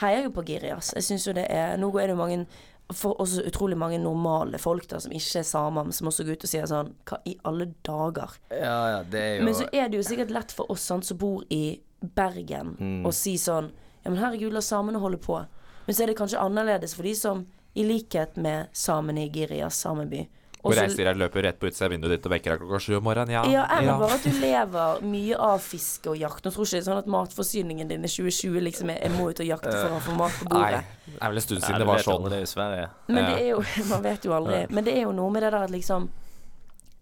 [0.00, 0.94] heier jo på Girias.
[0.94, 2.46] Jeg syns jo det er Nå er det jo mange
[2.92, 6.32] for også utrolig mange normale folk da som ikke er samer, men som også går
[6.38, 8.30] ut og sier sånn Hva i alle dager?
[8.50, 11.18] Ja, ja, det er Men så er det jo sikkert lett for oss sant, som
[11.18, 13.06] bor i Bergen, Mm.
[13.06, 13.70] og si sånn
[14.04, 15.46] Ja, men herregud, la samene holde på.
[15.86, 19.74] Men så er det kanskje annerledes for de som, i likhet med samene i Girias
[19.82, 20.28] sameby
[20.62, 22.78] Hvor jeg sier jeg løper rett på utsida av vinduet ditt og vekker deg klokka
[22.80, 23.30] sju om morgenen?
[23.30, 23.42] Ja.
[23.46, 26.42] ja, eller bare at du lever mye av fiske og jakt.
[26.44, 29.28] Nå tror ikke det er sånn at matforsyningen din i 2020 liksom er jeg må
[29.30, 30.72] ut og jakte for å få mat på bordet'.
[30.72, 32.30] Nei, det er vel en stund siden ja, det var sånn.
[32.30, 32.88] det i Sverige.
[33.08, 33.30] Men Ja.
[33.30, 34.66] det er jo Man vet jo aldri.
[34.70, 36.08] Men det er jo noe med det der at liksom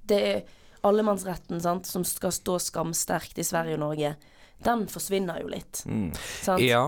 [0.06, 0.42] Det er
[0.84, 4.16] allemannsretten, sant, som skal stå skamsterkt i Sverige og Norge.
[4.64, 5.82] Den forsvinner jo litt.
[5.86, 6.10] Mm.
[6.42, 6.60] Sant?
[6.64, 6.84] Ja.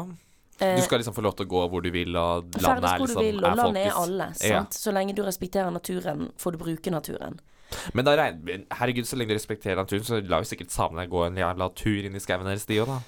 [0.58, 3.02] Eh, Du skal liksom få lov til å gå hvor du vil, og landet er
[3.02, 4.30] liksom vil, og landet er alle.
[4.40, 4.62] Ja.
[4.62, 4.78] Sant?
[4.80, 7.38] Så lenge du respekterer naturen, får du bruke naturen.
[7.92, 11.24] Men da regner Herregud, så lenge du respekterer naturen, så lar jo sikkert samene gå
[11.26, 13.00] en jævla tur inn i skauen deres, de òg, da.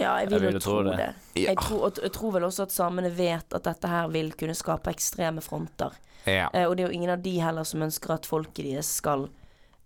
[0.00, 0.96] Ja, jeg vil Jeg jo vil jo tro tro det.
[0.96, 1.08] det.
[1.42, 1.48] Ja.
[1.50, 4.54] Jeg, tror, og jeg tror vel også at samene vet at dette her vil kunne
[4.56, 5.92] skape ekstreme fronter.
[6.26, 6.48] Ja.
[6.52, 9.28] Eh, og det er jo ingen av de heller som ønsker at folket deres skal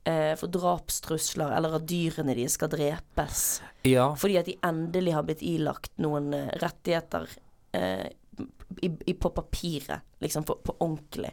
[0.05, 3.45] eh, få drapstrusler, eller at dyrene de skal drepes.
[3.89, 4.11] ja.
[4.17, 7.29] Fordi at de endelig har blitt ilagt noen eh, rettigheter
[7.73, 8.09] eh,
[8.83, 11.33] i, i, på papiret, liksom på, på ordentlig.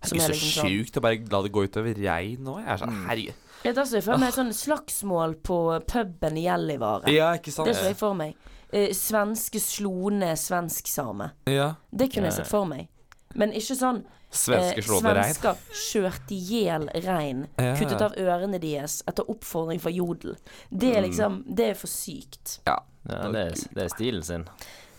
[0.00, 2.58] Det er så liksom sånn- sjukt å bare la det gå utover regn nå.
[2.62, 3.46] Jeg er sånn, herregud.
[3.60, 7.12] Jeg tar så for meg sånn slagsmål på puben i Gjellivare.
[7.12, 7.68] Ja, ikke sant?
[7.68, 8.38] Det så jeg for meg.
[8.72, 11.26] Eh, svenske slone svensksame.
[11.50, 11.74] Ja.
[11.92, 12.88] Det kunne jeg sett for meg.
[13.36, 14.00] Men ikke sånn
[14.30, 15.34] Svensker eh, slår med rein.
[15.34, 15.56] Svensker
[15.90, 17.74] kjørt i hjel rein, Ja.
[17.76, 20.36] kuttet av ørene deres etter oppfordring fra Jodel.
[20.70, 20.96] Det Mm.
[20.96, 22.60] er liksom Det er for sykt.
[22.66, 24.44] Ja, det er, det er stilen sin.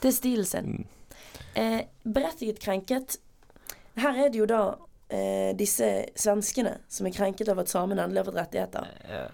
[0.01, 0.65] Det er stilen sin.
[0.65, 0.85] Mm.
[1.55, 3.17] Eh, berettiget krenket.
[3.97, 4.75] Her er det jo da
[5.09, 9.31] eh, disse svenskene som er krenket av at samene endelig har fått rettigheter.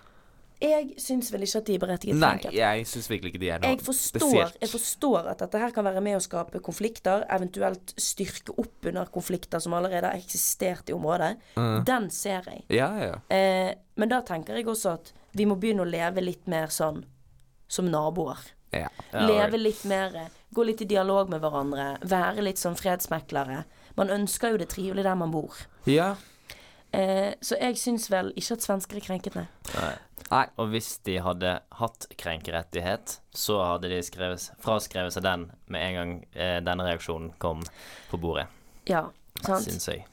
[0.62, 2.54] Jeg syns vel ikke at de er berettiget Nei, krenket.
[2.58, 4.56] jeg syns virkelig ikke de er noe Jeg forstår, spesielt.
[4.62, 9.06] jeg forstår at dette her kan være med å skape konflikter, eventuelt styrke opp under
[9.14, 11.36] konflikter som allerede har eksistert i området.
[11.56, 11.84] Mm.
[11.86, 12.64] Den ser jeg.
[12.74, 13.20] Ja, ja.
[13.30, 17.04] Eh, men da tenker jeg også at vi må begynne å leve litt mer sånn
[17.68, 18.40] som naboer.
[18.74, 18.90] ja.
[19.14, 23.64] Leve litt mer, gå litt i dialog med hverandre, være litt sånn fredsmeklere.
[23.98, 25.54] Man ønsker jo det trivelig der man bor.
[25.86, 26.16] Ja.
[26.94, 29.46] Eh, så jeg syns vel ikke at svensker er krenket, nei.
[30.32, 30.44] Nei.
[30.60, 35.96] Og hvis de hadde hatt krenkerettighet, så hadde de skrevet, fraskrevet seg den med en
[36.02, 37.64] gang eh, denne reaksjonen kom
[38.12, 38.48] på bordet,
[38.90, 39.06] Ja,
[39.44, 39.64] sant.
[39.68, 40.06] syns jeg.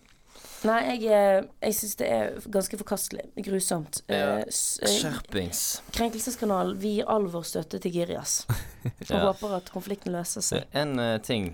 [0.65, 3.27] Nei, jeg, eh, jeg syns det er ganske forkastelig.
[3.45, 3.99] Grusomt.
[4.09, 4.39] Ja.
[4.39, 5.61] Eh, eh, Skjerpings.
[5.93, 8.47] Krenkelseskanalen, vi gir all vår støtte til Girias.
[8.87, 9.21] Og Ja.
[9.27, 10.65] håper at konflikten løser seg.
[10.73, 11.51] En ting,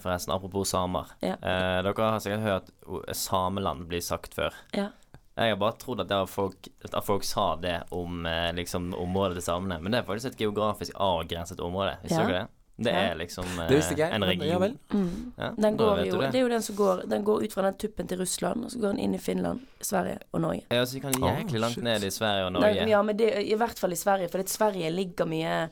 [0.00, 1.12] forresten, apropos samer.
[1.20, 1.36] Ja.
[1.84, 4.56] Dere har sikkert hørt Sameland bli sagt før.
[4.72, 4.88] Ja.
[5.36, 9.40] Jeg har bare trodd at, det folk, at folk sa det om eh, liksom, området
[9.40, 11.96] til samene, men det er faktisk et geografisk avgrenset område.
[12.04, 12.26] Visste Ja.
[12.28, 12.50] dere det?
[12.76, 13.00] Det Ja.
[13.10, 14.46] er liksom eh, Det visste ikke jeg, en region.
[14.48, 14.78] ja vel.
[14.90, 15.32] Mm.
[15.38, 16.30] Ja, Den går jo, det.
[16.32, 16.34] det.
[16.34, 18.78] er jo den som går Den går ut fra den tuppen til Russland, og så
[18.80, 20.62] går den inn i Finland, Sverige og Norge.
[20.70, 21.84] Ja, så vi kan Å, jæklig langt shit.
[21.84, 22.88] ned i Sverige og Nei, Norge.
[22.90, 25.70] ja, men det, i hvert fall i Sverige, for det, Sverige ligger mye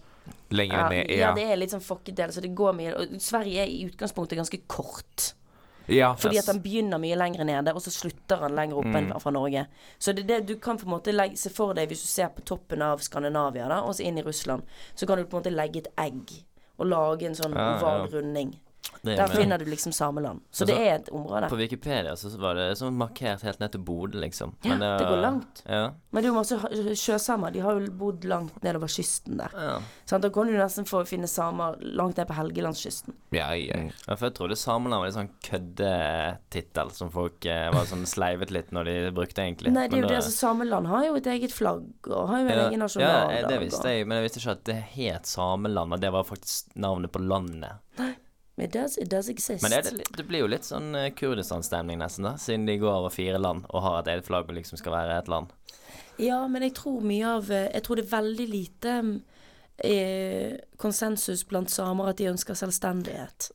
[0.51, 1.11] Lenger ja, ned.
[1.11, 1.35] ja, Ja.
[1.35, 4.38] det er litt sånn fucket del, så det går mye Og Sverige er i utgangspunktet
[4.38, 5.35] ganske kort.
[5.88, 6.14] Ja.
[6.14, 6.48] Fordi Yes.
[6.48, 8.96] at han begynner mye lenger nede, og så slutter han lenger opp Mm.
[8.96, 9.66] enn fra Norge.
[9.98, 12.06] Så det, er det du kan på en måte legge, se for deg, hvis du
[12.08, 14.62] ser på toppen av Skandinavia, da, og så inn i Russland,
[14.94, 16.44] så kan du på en måte legge et egg
[16.78, 18.18] og lage en sånn Ja, oval ja.
[18.18, 18.54] runding.
[19.02, 20.40] Det er Der finner du liksom sameland.
[20.50, 21.48] Så Altså, det er et område.
[21.50, 24.54] På Wikipedia så var det sånn markert helt ned til Bodø, liksom.
[24.62, 25.62] Ja, det går langt.
[25.66, 25.90] Ja.
[26.10, 26.58] Men det er jo masse
[27.00, 27.50] sjøsamer.
[27.54, 29.54] De har jo bodd langt nedover kysten der.
[29.58, 29.80] ja.
[30.06, 33.14] Sånn, Da kan du nesten få finne samer langt ned på Helgelandskysten.
[33.32, 33.76] ja, ja.
[33.82, 33.90] Mm.
[34.06, 38.50] Ja, for jeg trodde Sameland var litt sånn køddetittel som folk eh, var sånn sleivet
[38.54, 39.72] litt når de brukte egentlig.
[39.72, 40.18] Nei, det er jo det.
[40.20, 43.60] Altså, Sameland har jo et eget flagg, og har jo en ja, egen ja, det
[43.62, 47.12] visste jeg, men jeg visste ikke at det het Sameland, og det var faktisk navnet
[47.12, 47.82] på landet.
[48.56, 49.62] It does, it does exist.
[49.62, 53.12] Men det, det, blir jo litt sånn eh, Kurdistan-stemning nesten, da, siden de går over
[53.14, 55.54] fire land og har et eget flagg og liksom skal være et land.
[56.20, 58.96] Ja, men jeg tror mye av eh, Jeg tror det er veldig lite
[59.78, 63.48] eh, konsensus blant samer at de ønsker selvstendighet.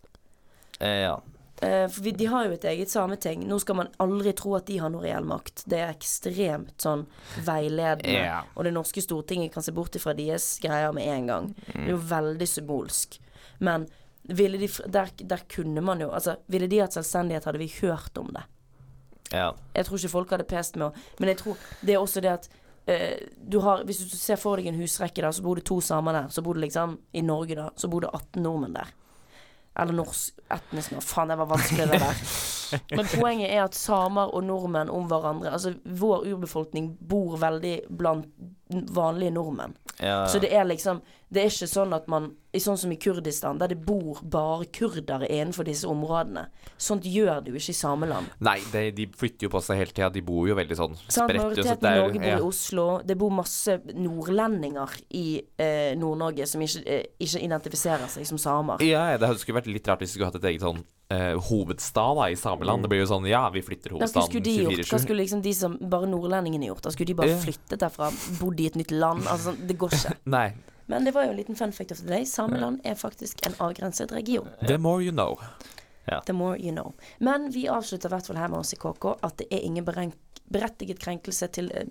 [0.80, 1.20] Eh, ja.
[1.62, 3.46] Eh, for vi, de har jo et eget sameting.
[3.50, 5.66] Nå skal man aldri tro at de har noe reell makt.
[5.70, 7.08] Det er ekstremt sånn
[7.46, 8.18] veiledende.
[8.18, 8.50] Yeah.
[8.58, 11.54] Og det norske stortinget kan se bort ifra deres greier med en gang.
[11.70, 13.18] Det er jo veldig symbolsk.
[13.62, 13.88] Men
[14.28, 18.30] de, der, der kunne man jo Altså, ville de hatt selvstendighet, hadde vi hørt om
[18.34, 18.44] det.
[19.32, 19.52] ja.
[19.76, 22.32] Jeg tror ikke folk hadde pest med å Men jeg tror det er også det
[22.34, 22.50] at
[22.90, 25.80] uh, du har, Hvis du ser for deg en husrekke da, så bor det to
[25.82, 26.30] samer der.
[26.30, 28.94] Så bor det liksom I Norge, da, så bor det 18 nordmenn der.
[29.78, 31.02] Eller norsk etnisk nå.
[31.06, 32.22] Faen, det var vanskelig det der.
[32.98, 38.26] Men poenget er at samer og nordmenn om hverandre Altså, vår urbefolkning bor veldig blant
[38.98, 39.78] vanlige nordmenn.
[40.00, 40.28] Ja.
[40.30, 41.00] Så det er liksom
[41.34, 45.28] Det er ikke sånn at man Sånn som i Kurdistan, der det bor bare kurdere
[45.30, 46.48] innenfor disse områdene.
[46.82, 48.32] Sånt gjør du ikke i sameland.
[48.42, 50.08] Nei, det, de flytter jo på seg hele tida.
[50.10, 51.36] De bor jo veldig sånn spredt.
[51.38, 52.40] jo, Majoriteten i Norge bor ja.
[52.40, 52.88] i Oslo.
[53.06, 58.82] Det bor masse nordlendinger i eh, Nord-Norge som ikke, eh, ikke identifiserer seg som samer.
[58.82, 61.40] Ja, ja, det skulle vært litt rart hvis vi skulle hatt et eget sånn eh,
[61.50, 62.84] hovedstad da i Sameland.
[62.84, 65.54] Det blir jo sånn ja, vi flytter hovedstaden skulle de gjort, hva skulle liksom de
[65.56, 66.84] som bare nordlendingene gjort?
[66.88, 69.28] Da skulle de bare flyttet derfra, bodd i et nytt land.
[69.32, 70.18] Altså, det går ikke.
[70.38, 70.50] Nei.
[70.88, 72.26] Men det var jo en liten fun fact of the day.
[72.26, 74.48] Sameland er faktisk en avgrenset region.
[74.68, 75.36] The more you know.
[76.26, 76.94] The more you know.
[77.20, 79.84] Men vi avslutter i hvert fall her med oss i KK at det er ingen
[79.84, 81.90] berettiget krenkelse til eh,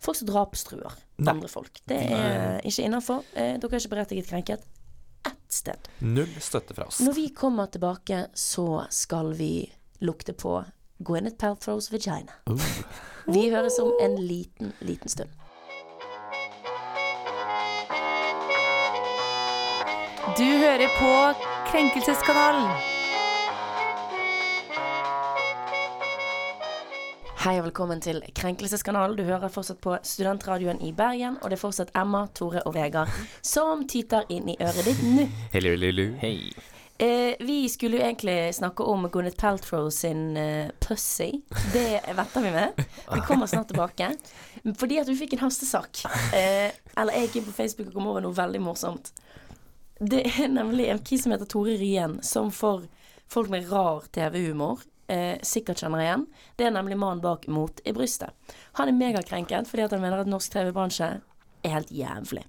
[0.00, 0.96] folk som drapstruer
[1.28, 1.82] andre folk.
[1.84, 3.26] Det er ikke innafor.
[3.34, 4.64] Eh, dere er ikke berettiget krenket
[5.26, 5.88] ett sted.
[5.98, 7.00] Null støtte fra oss.
[7.00, 10.64] Når vi kommer tilbake, så skal vi lukte på
[10.98, 12.32] Gwyneth Paltrows vagina.
[13.26, 15.30] Vi høres om en liten, liten stund.
[20.38, 21.12] Du hører på
[21.70, 22.97] Krenkelseskanalen.
[27.38, 29.12] Hei og velkommen til Krenkelseskanalen.
[29.14, 33.12] Du hører fortsatt på Studentradioen i Bergen, og det er fortsatt Emma, Tore og Vegard
[33.46, 35.28] som tyter inn i øret ditt nå.
[35.52, 36.08] Hello, hello.
[36.18, 36.32] Hei.
[36.98, 41.30] Eh, vi skulle jo egentlig snakke om Gwyneth Paltrow sin eh, pussy.
[41.70, 42.82] Det venter vi med.
[43.14, 44.10] Vi kommer snart tilbake.
[44.82, 46.02] Fordi at vi fikk en hastesak.
[46.34, 49.14] Eh, eller jeg gikk inn på Facebook og kom over noe veldig morsomt.
[50.02, 52.90] Det er nemlig en kis som heter Tore Ryen, som for
[53.30, 56.26] folk med rar TV-humor eh, sikkert kjenner igjen.
[56.56, 58.34] Det er nemlig mannen bak Mot i brystet.
[58.78, 61.16] Han er megakrenket fordi han mener at norsk TV-bransje
[61.66, 62.44] er helt jævlig.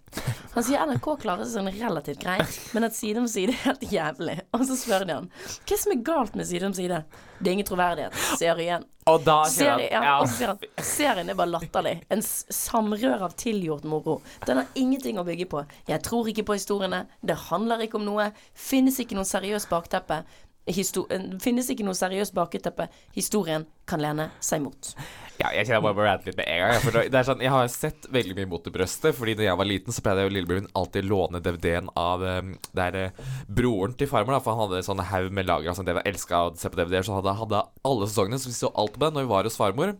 [0.53, 3.85] Han sier NRK klarer seg sånn relativt greit, men at Side om side er helt
[3.93, 4.35] jævlig.
[4.53, 7.01] Og så spør de han hva som er galt med Side om side.
[7.39, 8.85] Det er ingen troverdighet, sier Ryen.
[9.09, 11.95] Og da Serien, ja, og så sier han serien er bare latterlig.
[12.13, 14.19] En samrør av tilgjort moro.
[14.45, 15.63] Den har ingenting å bygge på.
[15.89, 17.05] Jeg tror ikke på historiene.
[17.25, 18.29] Det handler ikke om noe.
[18.53, 20.21] Finnes ikke noe seriøst bakteppe.
[20.69, 22.87] Eh, finnes ikke noe seriøst bakteppe.
[23.15, 24.91] Historien kan lene seg mot.
[25.39, 26.81] Ja, jeg kjenner jeg bare må rante litt med en gang.
[26.83, 29.15] For det er sånn, jeg har sett veldig mye Mot i brøstet.
[29.17, 32.51] Fordi da jeg var liten, så pleide jeg og lillebroren alltid låne DVD-en av um,
[32.75, 34.35] Det er eh, broren til farmor.
[34.35, 35.89] da For han hadde sånn haug med lager av sånn.
[36.03, 37.07] Elska å se på DVD-er.
[37.07, 38.41] Så hadde hadde alle sesongene.
[38.41, 39.95] Så vi så alt på det når vi var hos farmor.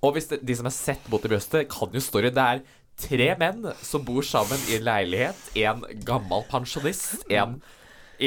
[0.00, 2.30] Og hvis det, de som har sett Mot i brøstet, kan jo story.
[2.32, 2.62] Det er
[3.02, 5.46] tre menn som bor sammen i en leilighet.
[5.64, 7.24] En gammel pensjonist.
[7.32, 7.58] En,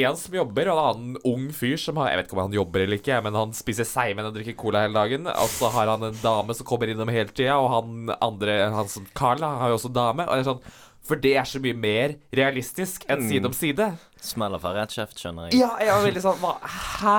[0.04, 2.56] en som jobber, og en annen ung fyr som har Jeg vet ikke om han
[2.58, 5.30] jobber eller ikke, men han spiser seigmenn og drikker cola hele dagen.
[5.32, 8.90] Og så har han en dame som kommer innom hele tida, og han andre, han
[8.92, 10.26] som Carl, har jo også dame.
[10.28, 10.62] Og det er sånn
[11.06, 13.92] For det er så mye mer realistisk enn side om side.
[14.20, 15.60] Smeller fra rett kjeft, skjønner jeg.
[15.62, 17.18] Ja, jeg var veldig sånn Hæ?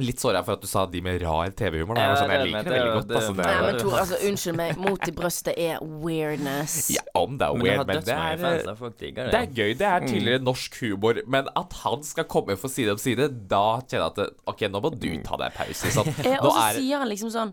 [0.00, 1.96] Litt såra for at du sa de med rar TV-humor.
[2.00, 3.10] Jeg, Ja, sånn, jeg liker det det- veldig godt.
[3.20, 4.76] Altså, det, Nei, Ja, men det- Tor, altså, unnskyld meg.
[4.78, 6.76] Mot i brøstet er weirdness.
[6.96, 8.74] ja, om det er Men weird, men det er da.
[8.74, 9.54] Folk Det er det.
[9.54, 9.74] gøy.
[9.78, 11.20] Det er tidligere norsk humor.
[11.26, 14.60] Men at han skal komme for side om side, da kjenner jeg at det, OK,
[14.70, 15.92] nå må du ta deg en pause.
[15.94, 16.06] Sånn.
[16.26, 17.52] Eh, og så er sier han liksom sånn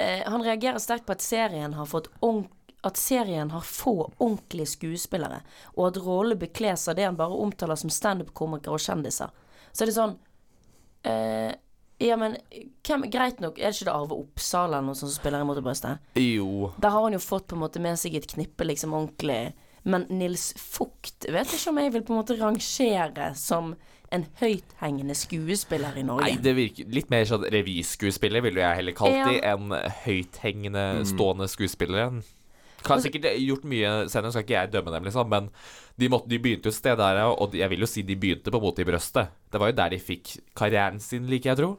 [0.00, 2.48] eh, Han reagerer sterkt på at serien har fått ordent-
[2.82, 5.42] at serien har få ordentlige skuespillere,
[5.76, 9.28] og at rollene bekles av det han bare omtaler som standup-komikere og kjendiser.
[9.72, 10.16] Så er det sånn
[11.04, 11.52] eh,
[12.00, 12.36] Ja, men
[12.86, 15.60] hvem, greit nok, er det ikke det Arve Oppsal eller noe sånt som spiller i
[15.60, 16.00] brøstet?
[16.16, 16.70] Jo.
[16.80, 19.52] Da har han jo fått på en måte med seg et knippe liksom ordentlig
[19.84, 23.74] Men Nils Fugt vet ikke om jeg vil på en måte rangere som
[24.10, 26.26] en høythengende skuespiller i Norge.
[26.26, 29.52] Nei, det virker litt mer sånn revyskuespiller, ville jeg heller kalt de, Ja.
[29.54, 29.70] enn
[30.04, 32.22] høythengende, stående skuespillere.
[32.82, 35.50] Kan sikkert gjort mye senere, skal ikke jeg dømme dem, liksom, men
[36.00, 38.50] de, måtte, de begynte jo et sted der, og jeg vil jo si de begynte
[38.50, 39.30] på en måte i brøstet.
[39.52, 41.70] Det var jo der de fikk karrieren sin, liker jeg tro.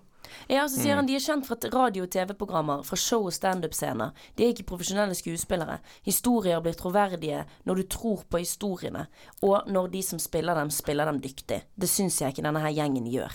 [0.49, 4.11] Ja, så sier han de er kjent fra radio- og TV-programmer, fra show- og standup-scener.
[4.35, 5.79] De er ikke profesjonelle skuespillere.
[6.07, 9.07] Historier blir troverdige når du tror på historiene,
[9.41, 11.63] og når de som spiller dem, spiller dem dyktig.
[11.75, 13.33] Det syns jeg ikke denne her gjengen gjør.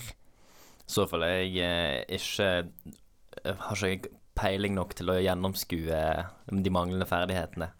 [0.87, 2.47] I så fall er jeg eh, ikke
[3.43, 6.01] jeg Har ikke peiling nok til å gjennomskue
[6.47, 7.71] de manglende ferdighetene.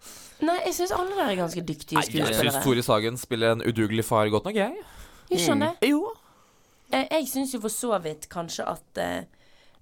[0.46, 2.62] Nei, jeg syns alle der er ganske dyktige Nei, jeg syns skuespillere.
[2.66, 4.74] Tore Sagen spiller en udugelig far godt nok, jeg.
[5.30, 5.76] Jeg skjønner.
[5.84, 6.02] Jo.
[6.92, 9.20] Jeg, jeg syns jo for så vidt kanskje at eh,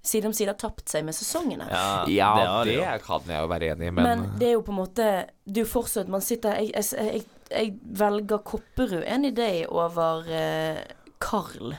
[0.06, 1.66] Side om side har tapt seg med sesongene.
[1.66, 4.60] Ja, Ja, det, det, kan jeg jo være enig i, men, Men det er jo
[4.62, 5.06] på en måte
[5.42, 10.30] Det er jo fortsatt Man sitter Jeg, jeg, jeg, jeg velger Kopperud en idé over
[10.30, 10.84] eh,
[11.18, 11.74] Karl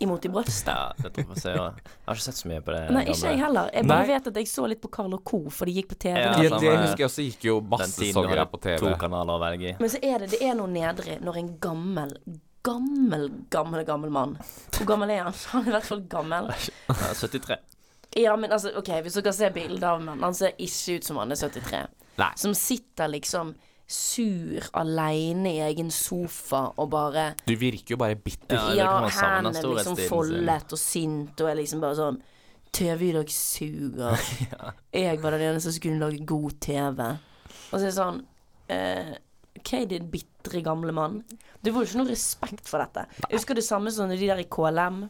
[0.00, 0.72] imot i brøstet.
[0.72, 3.40] Ja, det tror jeg jeg har ikke sett så mye på det Nei, ikke jeg
[3.42, 3.68] heller.
[3.74, 4.12] Jeg bare Nei.
[4.14, 6.16] vet at jeg så litt på Carl og Co., for de gikk på TV.
[6.16, 8.78] Ja, ja det de, husker jeg også gikk jo Den masse du her på TV.
[8.80, 9.74] to kanaler å velge i.
[9.76, 12.16] Men så er det det er noe nedrig når en gammel,
[12.66, 14.36] gammel, gammel, gammel mann
[14.76, 15.36] Hvor gammel er han?
[15.52, 16.50] Han er i hvert fall gammel.
[16.88, 17.56] Ja, 73.
[18.18, 21.20] Ja, men altså, OK, hvis dere ser bilde av mannen, han ser ikke ut som
[21.20, 21.82] han er 73.
[22.18, 22.30] Nei.
[22.42, 23.52] Som sitter liksom
[23.90, 28.54] sur aleine i egen sofa og bare Du virker jo bare bitter.
[28.74, 32.20] Ja, Ja, kan man liksom foldet og sint og er liksom bare sånn
[32.70, 34.28] TV i dag suger.
[34.94, 37.02] Jeg var den eneste som kunne lage god TV.
[37.70, 38.20] Og så er det sånn
[38.70, 39.14] eh,
[39.58, 40.10] OK, din
[40.42, 41.22] bitre gamle mann.
[41.60, 43.06] Du får jo ikke noe respekt for dette.
[43.28, 45.08] Jeg husker det samme som de der i KLM.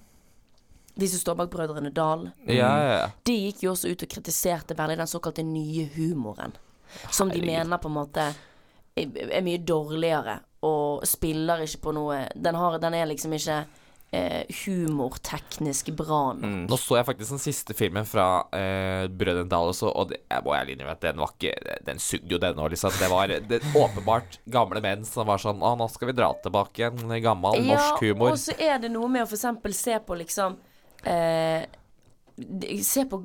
[1.00, 2.30] De som står bak Brødrene Dal.
[2.46, 3.08] Ja, ja, ja.
[3.24, 6.56] De gikk jo også ut og kritiserte veldig den såkalte nye humoren.
[7.10, 8.24] Som de mener på en måte
[8.98, 13.62] er mye dårligere, og spiller ikke på noe Den, har, den er liksom ikke
[14.10, 16.44] eh, humorteknisk bra nok.
[16.44, 16.62] Mm.
[16.70, 20.46] Nå så jeg faktisk den siste filmen fra eh, Brødrene Dal også, og det, jeg
[20.46, 22.96] må ærlig innrømme at den var ikke Den sugde jo, den òg, liksom.
[23.00, 26.90] Det var det, åpenbart gamle menn som var sånn Å, nå skal vi dra tilbake
[26.90, 28.32] en gammel norsk humor.
[28.32, 30.58] Ja, og så er det noe med å eksempel se på liksom
[31.08, 31.68] eh,
[32.86, 33.18] Se på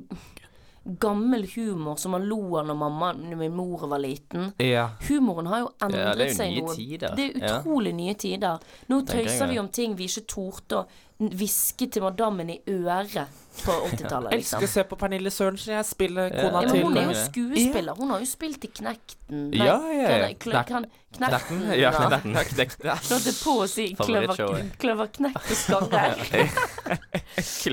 [1.00, 4.52] gammel humor som man lo av når mamma Når min mor var liten.
[4.58, 4.88] Ja.
[5.08, 6.74] Humoren har jo endret Ja, det er jo seg nye noe.
[6.76, 7.14] tider.
[7.16, 7.58] Det er Ja.
[7.60, 8.58] utrolig nye tider.
[8.88, 10.86] Nå tøyser vi om ting vi ikke torde å
[11.18, 13.24] hviske til madammen i øret
[13.64, 14.58] på 80-tallet, Jeg liksom.
[14.60, 15.72] elsker å se på Pernille Sørensen.
[15.78, 17.22] Jeg spiller kona Ja, men til hun er jo Ja.
[17.24, 17.94] skuespiller.
[17.96, 19.48] Hun har jo spilt i Knekten.
[19.50, 20.26] Nei, Ja, ja, ja.
[20.34, 20.52] Knekten.
[20.52, 20.86] Ja, knekten.
[21.16, 21.64] Knerten.
[22.36, 22.84] Ja, Knekt.
[22.84, 22.96] Ja.
[23.00, 25.36] Slått på å si kløver, Favorittshowet.
[25.40, 26.12] og skarre.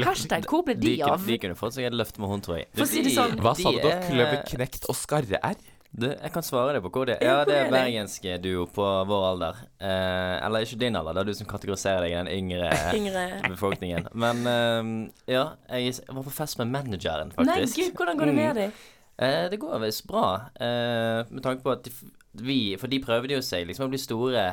[0.08, 1.26] Hashtag hvor ble de De, kunne- av?
[1.28, 2.68] de kunne fått seg et løft med hun, tror jeg.
[2.74, 3.78] For å si det sånn- Hva sa du?
[3.84, 3.90] da?
[4.08, 5.56] Kløverknekt Kløver, knekt og skarre er?
[5.94, 7.28] Du, jeg kan svare deg på hvor det er.
[7.28, 9.60] Ja, det er er bergenske duo på vår alder.
[9.78, 13.26] Eh, eller ikke din alder, det er du som kategoriserer deg i den yngre Yngre
[13.46, 14.10] befolkningen.
[14.18, 14.90] Men eh,
[15.36, 17.78] ja, jeg var på fest med manageren, faktisk.
[17.78, 18.84] Nei, gud, hvordan går det med deg?
[19.22, 20.28] Eh, det går visst bra,
[20.58, 21.94] eh, med tanke på at de,
[22.42, 24.48] vi For de prøvde jo seg liksom å bli store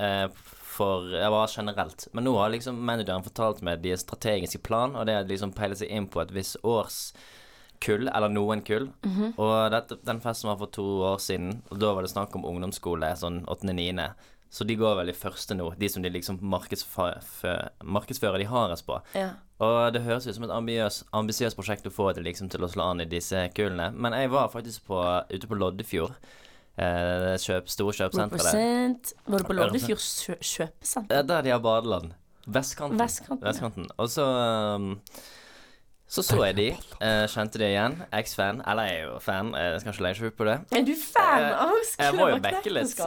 [0.00, 0.24] eh,
[0.76, 2.08] for ja, bare generelt.
[2.16, 5.76] Men nå har liksom manageren fortalt meg deres strategiske plan, og det er liksom peile
[5.76, 6.56] seg inn på et visst
[7.76, 8.88] årskull, eller noen kull.
[9.36, 12.44] Og dette, den festen var for to år siden, og da var det snakk om
[12.44, 14.10] ungdomsskole, sånn åttende-niende.
[14.50, 19.00] Så de går vel i første nå, de som de liksom markedsfører, de hardest på.
[19.14, 19.30] Ja.
[19.60, 20.52] Og det høres ut som et
[21.12, 23.90] ambisiøst prosjekt å få det liksom til å slå an i disse kullene.
[23.94, 25.00] Men jeg var faktisk på,
[25.32, 26.12] ute på Loddefjord.
[26.76, 29.14] Eh, kjøp, store kjøpesenteret.
[29.26, 31.16] Var du på Loddefjord kjø- kjøpesenter?
[31.18, 32.12] Eh, Der de har badeland.
[32.46, 33.00] Vestkanten.
[33.00, 33.94] Vestkanten, ja.
[33.98, 34.22] Og så
[34.76, 34.92] um,
[36.08, 36.68] Så så jeg de,
[37.02, 37.96] eh, kjente de igjen.
[38.14, 38.62] X-fan.
[38.70, 40.56] Eller jeg er jo fan, eh, jeg skal ikke legge skjul på det.
[40.78, 43.00] Er du fan av av jeg må jo backe litt.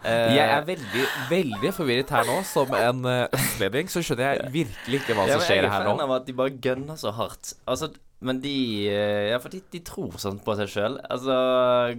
[0.00, 2.38] Eh, Jeg er veldig, veldig forvirret her nå.
[2.48, 5.68] Som en uh, østlending så skjønner jeg virkelig ikke hva som skjer her nå.
[5.68, 6.06] Jeg er fan nå.
[6.06, 7.52] av at de bare gønner så hardt.
[7.68, 7.90] Altså,
[8.22, 8.52] men de
[8.88, 10.98] eh, Ja, for de, de tror sånn på seg sjøl.
[11.08, 11.34] Altså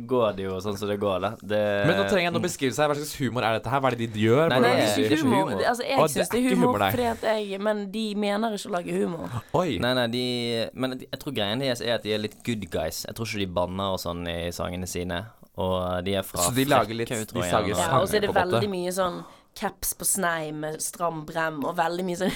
[0.07, 1.31] går det jo sånn som det går, da.
[1.41, 2.91] Det, Men nå trenger jeg noen beskrivelse her.
[2.91, 3.81] Hva slags humor er dette her?
[3.81, 4.43] Hva er det de gjør?
[4.53, 5.49] Nei, Nei, det det er ikke humor.
[5.49, 5.65] humor.
[5.71, 8.69] Altså, jeg det syns det er humor, humor, fordi at jeg Men de mener ikke
[8.69, 9.41] å lage humor.
[9.63, 9.77] Oi.
[9.81, 10.25] Nei, nei, de
[10.73, 13.03] Men jeg tror greien deres er at de er litt good guys.
[13.09, 15.23] Jeg tror ikke de banner og sånn i sangene sine.
[15.61, 18.21] Og de er fra Så de lager litt- de sager sanger, Ja, og så er
[18.21, 18.45] det måte.
[18.45, 19.23] veldig mye sånn
[19.55, 22.31] caps på snei med stram brem, og veldig mye sånn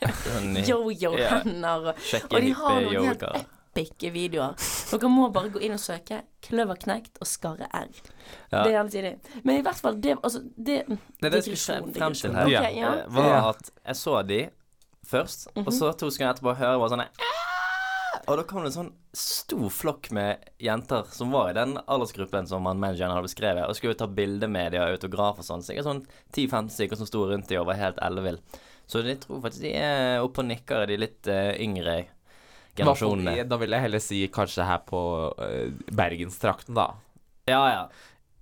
[0.70, 1.88] yo-yo-hender.
[1.88, 1.94] og-
[2.32, 3.44] Og de har noen helt yoga.
[4.12, 4.54] videoer.
[4.90, 8.00] Dere må bare gå inn og søke 'Kløverknekt' og 'Skarre R'.
[8.52, 8.62] Ja.
[8.64, 9.18] Det er helt tidlig.
[9.44, 10.96] Men i hvert fall, det Altså, det er
[11.30, 12.92] det jeg skulle frem til her, Okay, Ja.
[12.94, 12.94] ja.
[13.04, 14.48] eh, var at jeg så de
[15.06, 15.66] først, Mhm.
[15.66, 17.08] og så to sekunder etterpå hører jeg bare sånn
[18.26, 22.46] Og da kom det en sånn stor flokk med jenter som var i den aldersgruppen
[22.50, 25.64] som han manageren hadde beskrevet, og skulle ta bilde med dem og autograf og sånn.
[25.66, 26.02] Sikkert sånn
[26.34, 28.40] 10-15 stykker som sto rundt dem og var helt ellevill.
[28.90, 32.00] Så jeg tror faktisk de er oppe og nikker, de litt uh, yngre
[32.78, 33.44] generasjonene.
[33.50, 35.02] Da vil jeg heller si kanskje her på
[35.38, 36.88] uh, Bergenstrakten, da.
[37.50, 37.84] Ja, ja.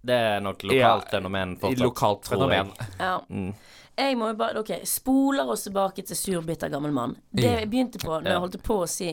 [0.09, 1.85] Det er nok lokalt Ja, fenomen I fortsatt.
[1.85, 2.73] lokalt fenomen.
[2.99, 3.19] ja.
[3.29, 3.53] Mm.
[3.99, 7.17] Jeg må jo bare Ok, spoler oss tilbake til sur, bitter gammel mann.
[7.35, 9.09] Det jeg begynte på når jeg holdt på å si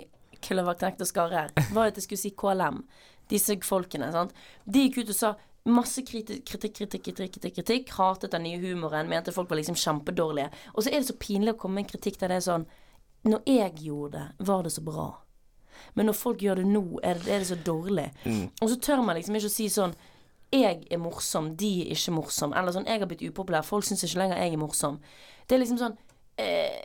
[0.45, 2.83] Kløverknekt og Skarre, var at jeg skulle si KLM.
[3.31, 4.33] Disse folkene, sant.
[4.69, 5.33] De gikk ut og sa
[5.65, 7.93] masse kriti- kritikk, kritikk, kritikk, kritikk, kritikk.
[7.97, 9.09] Hatet den nye humoren.
[9.09, 10.51] Mente folk var liksom kjempedårlige.
[10.75, 12.67] Og så er det så pinlig å komme med en kritikk der det er sånn
[13.25, 15.07] Når jeg gjorde det, var det så bra.
[15.97, 18.05] Men når folk gjør det nå, er det, er det så dårlig.
[18.61, 19.95] Og så tør man liksom ikke å si sånn
[20.53, 22.53] jeg er morsom, de er ikke morsom.
[22.55, 24.99] Eller sånn, jeg har blitt upopulær, folk syns ikke lenger jeg er morsom.
[25.49, 25.97] Det er liksom sånn
[26.37, 26.81] eh,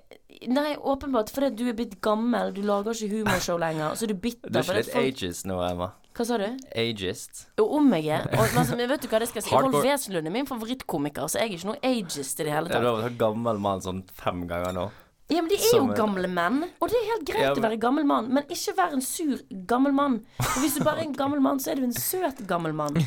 [0.48, 4.48] Nei, åpenbart, fordi du er blitt gammel, du lager ikke humorshow lenger, så du bitter.
[4.48, 5.90] Du er ikke litt folk- ageist nå, Emma?
[6.16, 6.46] Hva sa du?
[6.80, 7.42] Ageist?
[7.58, 8.24] Jo, om jeg er.
[8.32, 9.52] Og, altså, men vet du hva det skal si?
[9.52, 12.80] Rolf Wesenlund er min favorittkomiker, så jeg er ikke noe ageist i det hele tatt.
[12.82, 14.88] Du har vært gammel mann sånn fem ganger nå.
[15.30, 17.76] Ja, men de er jo gamle menn, og det er helt greit Ja, å være
[17.78, 19.36] gammel mann, men ikke være en sur
[19.70, 20.16] gammel mann.
[20.40, 22.98] For hvis du bare er en gammel mann, så er du en søt gammel mann.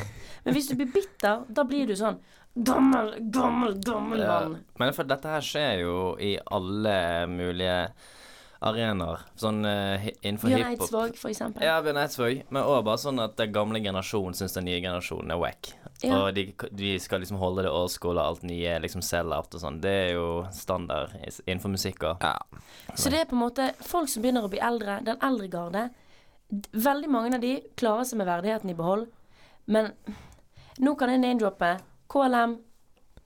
[0.44, 2.16] Men hvis du blir bitter, da blir du sånn
[2.54, 4.58] gammel, gammel, gammel mann.
[4.78, 6.98] Men for dette her skjer jo i alle
[7.30, 7.78] mulige
[8.64, 9.24] arenaer.
[9.36, 10.86] Sånn uh, innenfor Bjørn hiphop.
[10.86, 11.64] Eidsvåg, for eksempel.
[11.66, 12.44] Ja, Bjørn Eidsvåg.
[12.48, 15.72] Men òg bare sånn at den gamle generasjonen syns den nye generasjonen er wack.
[16.04, 16.16] Ja.
[16.18, 19.62] Og de, de skal liksom holde det old school, og alt nye liksom sell-out og
[19.62, 19.80] sånn.
[19.84, 21.12] Det er jo standard
[21.44, 22.24] innenfor musikk òg.
[22.24, 22.38] Ja.
[22.94, 25.88] Så det er på en måte folk som begynner å bli eldre, den eldre garde.
[26.72, 29.08] Veldig mange av de klarer seg med verdigheten i behold,
[29.64, 29.92] men
[30.82, 31.76] nå kan jeg name-droppe
[32.08, 32.58] KLM,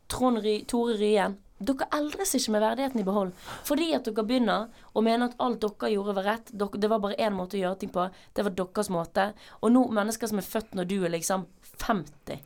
[0.09, 1.37] Trond Ry, Tore Ryen.
[1.59, 3.33] Dere eldres ikke med verdigheten i behold.
[3.67, 6.53] Fordi at dere begynner å mene at alt dere gjorde, var rett.
[6.55, 8.05] Dere, det var bare én måte å gjøre ting på.
[8.35, 9.33] Det var deres måte.
[9.63, 11.47] Og nå, mennesker som er født når du er liksom
[11.83, 12.39] 50,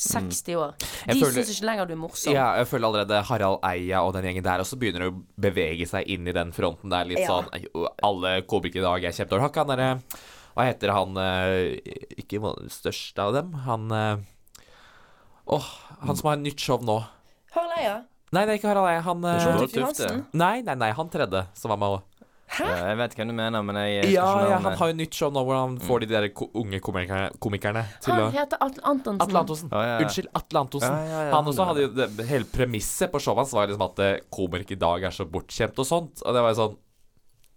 [0.00, 1.20] 60 år, de Mm.
[1.20, 2.32] Føler- syns ikke lenger du er morsom.
[2.32, 6.06] Ja, jeg føler allerede Harald Eia og den gjengen der også begynner å bevege seg
[6.06, 7.04] inn i den fronten der.
[7.04, 7.42] Litt Ja.
[7.42, 7.66] sånn
[8.02, 10.02] Alle komikere i dag er kjempedårlige.
[10.56, 11.80] Hva heter han eh,
[12.16, 13.52] Ikke den største av dem.
[13.52, 14.16] Han eh,
[15.50, 15.72] Åh,
[16.06, 17.00] han som har en nytt show nå.
[17.54, 17.96] Harald Eia.
[18.30, 19.02] Nei, det er ikke Harald Eia.
[19.02, 19.80] Han eh, Tufte.
[19.80, 20.22] Johansen.
[20.38, 22.06] Nei, nei, nei, han tredje som var med òg.
[22.58, 25.14] Ja, jeg vet hva du mener, men jeg jeg Ja, ja, han har jo nytt
[25.14, 28.58] show nå hvor han får de der ko unge komikerne, komikerne til Han å heter
[28.66, 29.22] Atle Antonsen.
[29.22, 29.70] Atle Antonsen.
[29.70, 29.98] Å, ja.
[30.02, 30.96] Unnskyld, Atle Antonsen.
[30.96, 31.68] Ja, ja, ja, han han, også ja.
[31.70, 35.06] hadde jo det, Hele premisset på showet hans var liksom at eh, komikere i dag
[35.06, 36.24] er så bortskjemt og sånt.
[36.26, 36.76] Og det var jo sånn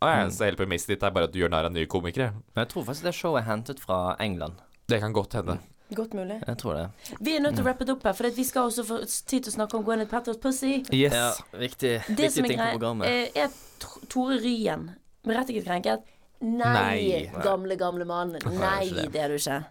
[0.04, 2.30] Å ja, så hele premisset ditt er bare at du gjør narr av nye komikere.
[2.54, 4.62] Men jeg tror faktisk det showet er hentet fra England.
[4.94, 5.58] Det kan godt hende.
[5.96, 6.40] Godt mulig.
[6.48, 6.86] Jeg tror det.
[7.20, 9.44] Vi er nødt til å rappe det opp her, for vi skal også få tid
[9.44, 10.84] til å snakke om Gwyneth Paltrow's pussy.
[10.92, 11.14] Yes.
[11.14, 11.30] Ja,
[11.60, 13.08] viktig, Det viktig som ting på programmet.
[13.08, 13.50] eh, er
[14.10, 14.90] Tore Ryen
[15.24, 16.04] berettiget krenket.
[16.42, 17.42] Nei, Nei.
[17.44, 18.34] gamle, gamle mann.
[18.44, 19.12] Nei, det.
[19.14, 19.62] det er du ikke.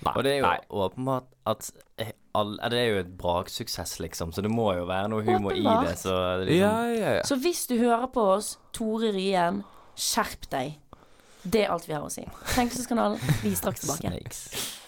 [0.00, 0.58] Nei, Og det er jo nei.
[0.70, 5.08] åpenbart at eh, all, Det er jo et braksuksess, liksom, så det må jo være
[5.12, 5.98] noe humor i det.
[5.98, 7.22] Så det liksom, Ja, ja, ja.
[7.28, 9.64] Så hvis du hører på oss, Tore Ryen,
[9.98, 10.78] skjerp deg.
[11.42, 12.24] Det er alt vi har å si.
[12.54, 14.08] Krenkelseskanalen, vi er straks tilbake.
[14.12, 14.79] Snakes.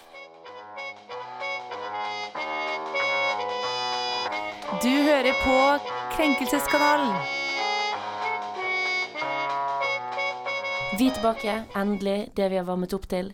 [4.81, 5.55] Du hører på
[6.15, 7.13] Krenkelseskanalen.
[10.97, 13.33] Vi er tilbake, endelig, det vi har varmet opp til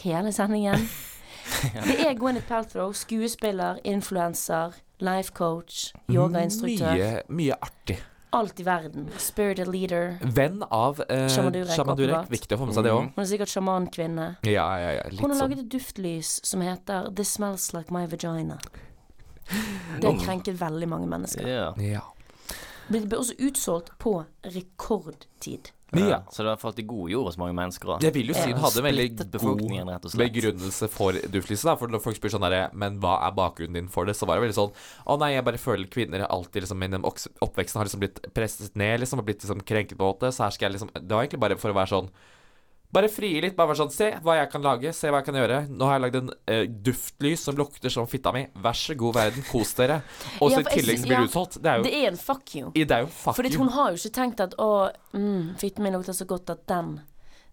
[0.00, 0.80] hele sendingen.
[1.84, 4.72] Det er Gwyneth Paltrow, skuespiller, influenser,
[5.04, 6.96] life coach, yogainstruktør.
[6.96, 7.98] Mye, mye artig.
[8.32, 9.08] Alt i verden.
[9.18, 10.14] Spirited leader.
[10.22, 13.10] Venn av eh, Shaman Durek, Shaman Viktig å få med seg det òg.
[13.16, 14.28] Hun er sikkert sjamankvinne.
[14.48, 15.08] Ja, ja, ja.
[15.10, 15.42] Hun har sånn.
[15.42, 18.56] laget et duftlys som heter This Smells Like My Vagina.
[20.00, 21.48] Det har krenket veldig mange mennesker.
[21.48, 21.68] Ja.
[21.82, 22.06] Ja.
[22.90, 25.70] Det ble også utsolgt på rekordtid.
[25.92, 26.22] Ja.
[26.30, 28.04] Så det har fått i gode jord hos mange mennesker òg.
[28.04, 29.06] Jeg vil jo si hun hadde en veldig
[29.42, 31.66] god begrunnelse for duftlyset.
[31.66, 34.14] da For når folk spør sånn derre Men hva er bakgrunnen din for det?
[34.18, 34.74] Så var det veldig sånn
[35.10, 36.90] Å nei, jeg bare føler kvinner alltid liksom i
[37.42, 40.30] oppveksten har liksom blitt presset ned, liksom, og blitt liksom krenket på en måte.
[40.30, 42.12] Så her skal jeg liksom Det var egentlig bare for å være sånn
[42.92, 43.56] bare frie litt.
[43.58, 44.92] Bare sånn Se hva jeg kan lage.
[44.96, 45.60] Se hva jeg kan gjøre.
[45.70, 48.46] Nå har jeg lagd en uh, duftlys som lukter som fitta mi.
[48.62, 49.46] Vær så god, verden.
[49.50, 50.00] Kos dere.
[50.42, 51.20] Og så Ja, i tillegg blir ja.
[51.22, 51.60] det utsolgt.
[51.60, 52.72] Det er jo Det er en fuck you.
[52.74, 53.60] det er jo fuck Fordi you.
[53.62, 54.70] hun har jo ikke tenkt at å,
[55.16, 56.98] mm, fitten min lukter så godt at den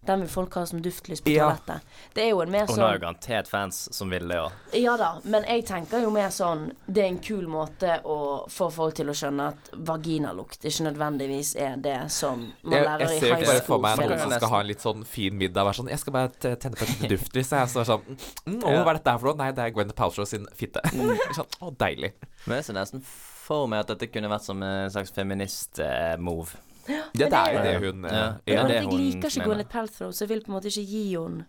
[0.06, 1.50] Den vil folk ha som duftlys på Ja.
[1.50, 1.80] toalettet.
[2.14, 4.36] Det er jo en mer sånn Hun har jo sånn garantert fans som vil det
[4.40, 4.52] òg.
[4.72, 8.70] Ja da, men jeg tenker jo mer sånn Det er en kul måte å få
[8.72, 13.16] folk til å skjønne at vaginalukt ikke nødvendigvis er det som man Jeg, lærer jeg
[13.16, 15.04] i ser jo Jeg ikke bare for meg noen som skal ha en litt sånn
[15.06, 15.64] fin middag.
[15.68, 17.50] Være sånn Jeg skal bare te- tenne på et duftlys.
[17.50, 18.04] Jeg så er sånn
[18.46, 19.36] mm, Å, hva er dette her for noe?
[19.42, 20.80] Nei, det er Gwen Paltrow sin fitte.
[21.36, 22.12] Sånn, å, deilig.
[22.46, 26.56] Men jeg ser nesten for meg at dette kunne vært som en slags feminist-move.
[26.88, 28.08] Det, er jo det hun Ja.
[28.46, 29.44] eh, er men det jeg hun liker ikke.
[29.44, 31.46] Gwyneth Paltrow, så jeg vil på en måte ikke gi henne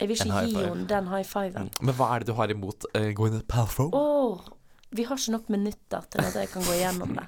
[0.00, 0.66] Jeg vil ikke gi five.
[0.68, 1.70] henne den high fiven.
[1.80, 3.90] Men hva er det du har imot uh, Gwyneth Paltrow?
[3.92, 4.38] Oh,
[4.92, 7.26] vi har ikke nok minutter til at jeg kan gå igjennom det.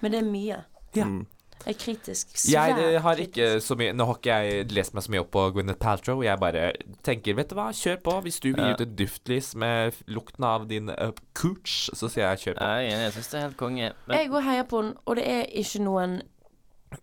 [0.00, 0.60] Men det er mye.
[0.94, 1.04] Ja.
[1.04, 1.26] Mm.
[1.66, 2.28] Jeg er kritisk.
[2.52, 3.66] Jeg Svært jeg har ikke kritisk.
[3.66, 6.22] så mye Nå har ikke jeg lest meg så mye opp på Gwyneth Paltrow.
[6.22, 6.72] Jeg bare
[7.02, 8.14] tenker, vet du hva, kjør på.
[8.22, 8.68] Hvis du vil Ja.
[8.68, 12.64] gi ut et duftlys med lukten av din uh, cooch, så sier jeg kjør på.
[12.70, 13.92] Jeg jeg syns det er helt konge.
[14.06, 16.20] Men Jeg òg heier på den, og det er ikke noen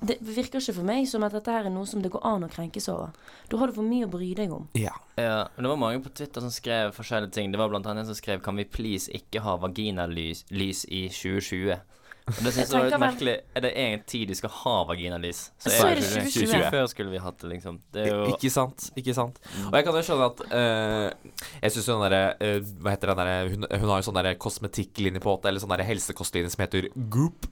[0.02, 2.46] Det virker ikke for meg som at dette her er noe som det går an
[2.46, 3.14] å krenkes over.
[3.50, 4.68] Da har du for mye å bry deg om.
[4.78, 4.94] Ja.
[5.16, 7.52] Ja, det var mange på Twitter som skrev forskjellige ting.
[7.52, 11.08] Det var blant annet en som skrev 'Kan vi please ikke ha vaginalys lys i
[11.10, 11.80] 2020'?
[12.24, 13.34] Det synes jeg var litt merkelig.
[13.51, 15.41] Er det en tid de skal ha vaginalys?
[15.59, 16.61] Så er det 2020.
[16.71, 17.80] Før skulle vi hatt det, liksom.
[17.91, 18.86] Det er jo Ikke sant.
[18.99, 19.41] Ikke sant.
[19.65, 23.19] Og jeg kan jo skjønne at uh, Jeg syns den derre uh, Hva heter den
[23.19, 26.63] derre hun, hun har jo sånn derre kosmetikklinje på åtte, eller sånn derre helsekostlinje som
[26.63, 27.49] heter Goop.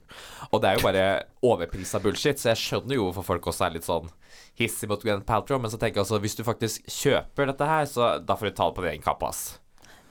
[0.52, 1.06] Og det er jo bare
[1.46, 4.08] overprisa bullshit, så jeg skjønner jo hvorfor folk også er litt sånn
[4.60, 7.88] hissig mot Grand Paltrow, men så tenker jeg altså hvis du faktisk kjøper dette her,
[7.90, 9.61] så da får du ta det på din egen kappe, ass.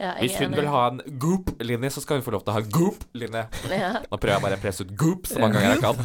[0.01, 0.57] Ja, Hvis hun enig.
[0.62, 3.42] vil ha en Goop-linje, så skal hun få lov til å ha en Goop-linje.
[3.68, 3.90] ja.
[4.07, 6.01] Nå prøver jeg bare å presse ut Goop så mange ganger jeg kan.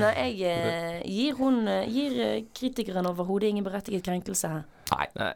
[0.00, 4.66] Nei, jeg eh, gir hun eh, Gir eh, kritikeren overhodet ingen berettiget krenkelse her.
[4.90, 5.06] Nei.
[5.20, 5.30] Nei.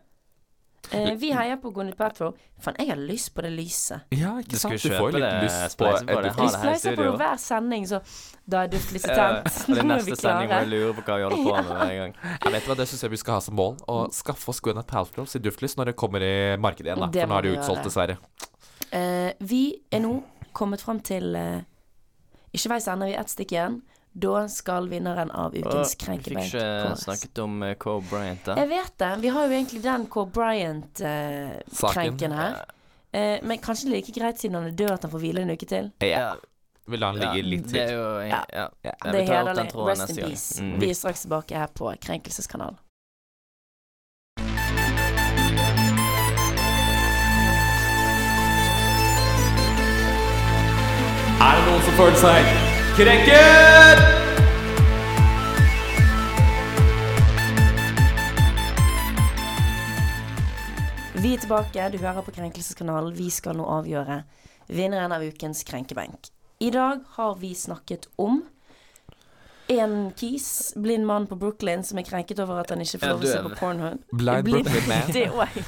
[0.93, 2.35] Eh, vi heier på Gwyneth Patrol.
[2.61, 4.05] Faen, jeg har lyst på det lyset.
[4.15, 4.77] Ja, ikke sant?
[4.83, 6.11] Du får litt lyst på på et det.
[6.11, 8.01] Vi Ha det her spleiser på det hver sending, så
[8.47, 9.61] da er duftlyset tent.
[9.69, 11.95] Nå er neste vi sending må jeg lure på hva vi holder på med hver
[12.01, 12.15] gang.
[12.45, 13.77] Jeg vet hva, Det syns jeg vi skal ha som mål.
[13.89, 17.05] Å skaffe oss Gwyneth Paltrow sitt duftlys når det kommer i markedet igjen.
[17.07, 18.19] da For nå er det utsolgt, dessverre.
[18.95, 20.19] Eh, vi er nå
[20.55, 21.65] kommet fram til eh,
[22.55, 23.81] Ikke veis ende, vi er ett stikk igjen.
[24.15, 28.55] Da skal vinneren av ukens Og Vi fikk ikke snakket om uh, Kobe Bryant, da.
[28.63, 29.11] Jeg vet det.
[29.25, 32.61] Vi har jo egentlig den Kobe Bryant-krenken uh, her.
[33.11, 35.51] Uh, men kanskje det like greit siden han er død at han får hvile en
[35.51, 35.91] uke til.
[36.07, 36.35] Ja.
[36.87, 37.97] Vil han ligge ligge litt Det er til.
[37.97, 38.45] jo Ja.
[38.53, 38.69] ja.
[38.85, 38.93] Ja.
[39.05, 39.75] Ja, det er hederlig.
[39.75, 40.63] Rest in peace.
[40.63, 40.81] Mm.
[40.81, 42.79] Vi er straks tilbake her på Krenkelseskanalen.
[51.45, 53.99] Er det noen som føler seg krenket?
[61.15, 63.15] Vi er tilbake, du hører på Krenkelseskanalen.
[63.17, 64.23] Vi skal nå avgjøre
[64.69, 66.31] vinneren av ukens krenkebenk.
[66.63, 68.43] I dag har vi snakket om
[69.69, 73.23] en kis, blind mann på Brooklyn, som er krenket over at han ikke får lov
[73.23, 74.03] til å se på Pornhub.
[74.13, 75.13] Blind Brooklyn Man.
[75.17, 75.59] Det òg.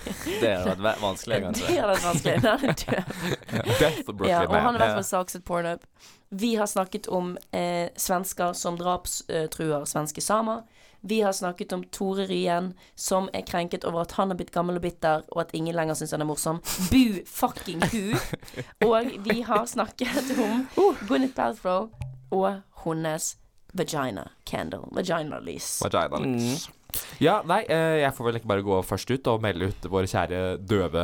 [0.41, 2.37] Det hadde vært vanskelig, Det hadde vært vanskelig.
[2.45, 3.77] Han er død.
[3.81, 4.81] Death of Brooklyn Ja, og han Man.
[4.81, 5.87] har vært på fall Pornhub.
[6.29, 10.65] Vi har snakket om eh, svensker som drapstruer svenske samer.
[11.07, 14.81] Vi har snakket om Tore Ryen, som er krenket over at han har blitt gammel
[14.81, 16.59] og bitter, og at ingen lenger syns han er morsom.
[16.91, 18.17] Bu fucking hu.
[18.91, 20.67] Og vi har snakket om
[21.07, 21.93] Gwyneth Palthrow
[22.35, 23.37] og hennes
[23.79, 24.89] vagina candle.
[24.97, 25.81] Vagina lys.
[25.85, 26.73] Vagina Mm.
[27.21, 30.09] Ja, nei, eh, jeg får vel ikke bare gå først ut og melde ut våre
[30.09, 31.03] kjære døve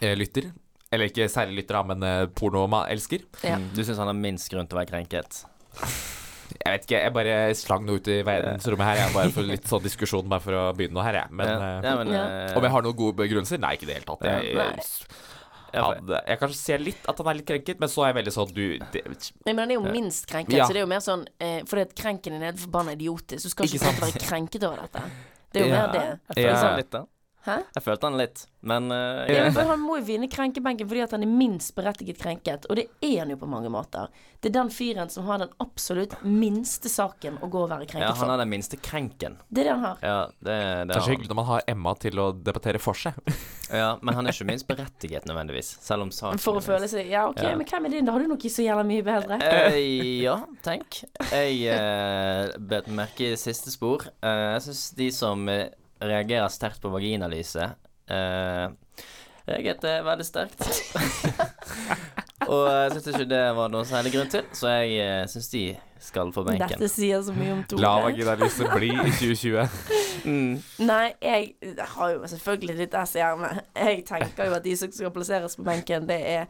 [0.00, 0.46] eh, lytter.
[0.94, 3.24] Eller ikke særlig lytter, men eh, pornoelsker.
[3.44, 3.58] Ja.
[3.74, 5.42] Du syns han har minst grunn til å være krenket?
[6.54, 9.00] Jeg vet ikke, jeg bare slang noe ut i verdensrommet her.
[9.02, 11.32] Jeg bare for litt sånn diskusjon, bare for å begynne noe her, jeg.
[11.34, 11.70] Men ja.
[11.82, 12.24] Ja, men, Ja.
[12.54, 13.60] om jeg har noen gode begrunnelser?
[13.60, 14.24] Nei, ikke i det hele tatt.
[14.30, 14.54] Jeg,
[15.74, 15.82] Nei.
[15.82, 18.18] jeg, hadde, jeg kanskje ser litt at han er litt krenket, men så er jeg
[18.20, 19.02] veldig sånn du det,
[19.44, 20.66] Nei, men han er jo minst krenket, Ja.
[20.68, 23.42] så det er jo mer sånn eh, Fordi at krenken din er forbanna idiotisk.
[23.44, 24.00] så skal ikke, Ikke sant?
[24.00, 25.02] være krenket over dette.
[25.54, 25.86] Det er jo Ja.
[25.86, 26.20] mer det.
[26.34, 26.62] Jeg føler Ja.
[26.62, 27.04] sånn litt, da.
[27.44, 27.58] Hæ?
[27.76, 31.12] Jeg følte han litt, men uh, Ja, men han må jo vinne krenkebenken fordi at
[31.12, 34.08] han er minst berettiget krenket, og det er han jo på mange måter.
[34.40, 38.08] Det er den fyren som har den absolutt minste saken å gå og være krenket
[38.08, 38.16] for.
[38.16, 39.36] ja, han har den minste krenken.
[39.48, 40.00] Det er det han har.
[40.04, 40.56] Ja, det,
[40.88, 43.20] det er så hyggelig når man har Emma til å debattere for seg.
[43.74, 47.08] Ja, men han er ikke minst berettiget nødvendigvis, selv om saken For å føle seg
[47.08, 47.54] Ja, OK, Ja.
[47.56, 48.04] men hvem er din?
[48.04, 49.38] Da har du nok ikke så jævla mye bedre.
[49.40, 49.78] uh,
[50.26, 50.98] ja, tenk.
[51.32, 54.04] Jeg uh, bet merke i siste spor.
[54.20, 55.48] Uh, jeg syns de som
[56.08, 57.70] reagerer sterkt på vaginalyse,
[58.10, 58.66] uh,
[59.48, 60.64] reagerte veldig sterkt.
[62.52, 65.64] Og jeg syns ikke det var noe særlig grunn til, så jeg uh, syns de
[66.04, 66.68] skal få benken.
[66.68, 67.80] Dette sier så mye om Tore.
[67.80, 69.68] La vaginalyse bli i 2020.
[70.24, 70.54] Mm.
[70.80, 73.58] Nei, jeg, jeg har jo selvfølgelig litt ess i ermet.
[73.76, 76.46] Jeg tenker jo at de som skal plasseres på benken, det er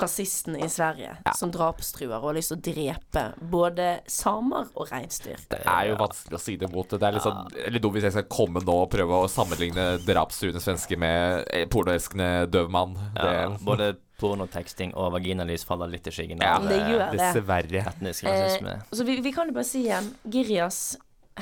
[0.00, 5.40] rasisten i Sverige som drapstruer og har lyst til å drepe både samer og reinsdyr.
[5.50, 7.00] Det er jo vanskelig å si det mot det.
[7.02, 7.42] Det er litt sånn
[7.74, 11.66] litt dumt hvis jeg skal komme nå og prøve å sammenligne drapstruende svensker med eh,
[11.72, 12.96] pornoelskende døv mann.
[13.18, 17.20] Ja, både pornoteksting og vaginalys faller litt i skyggen Ja, det eh, gjør det.
[17.20, 17.86] Dessverre.
[17.92, 18.76] etnisk rasisme.
[18.92, 20.82] Så vi, vi kan jo bare si igjen Girias.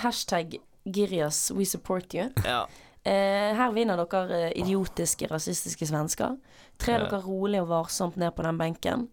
[0.00, 2.30] Hashtag Girias we support you.
[2.46, 2.64] Ja.
[3.04, 6.36] Eh, her vinner dere eh, idiotiske, rasistiske svensker.
[6.80, 7.06] Tre Ja.
[7.06, 9.08] dere rolig og varsomt ned på den benken.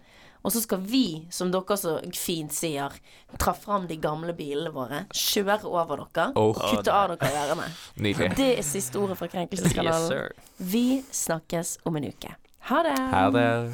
[0.46, 2.94] Og så skal vi, som dere så fint sier,
[3.38, 6.54] ta fram de gamle bilene våre, kjøre over dere, Oh.
[6.54, 8.36] kutte av dere gjerdene.
[8.36, 10.12] Det er siste ordet fra Krenkelseskanalen.
[10.12, 12.36] Yes, Vi snakkes om en uke.
[12.70, 12.98] Ha det.
[13.00, 13.74] Ha det.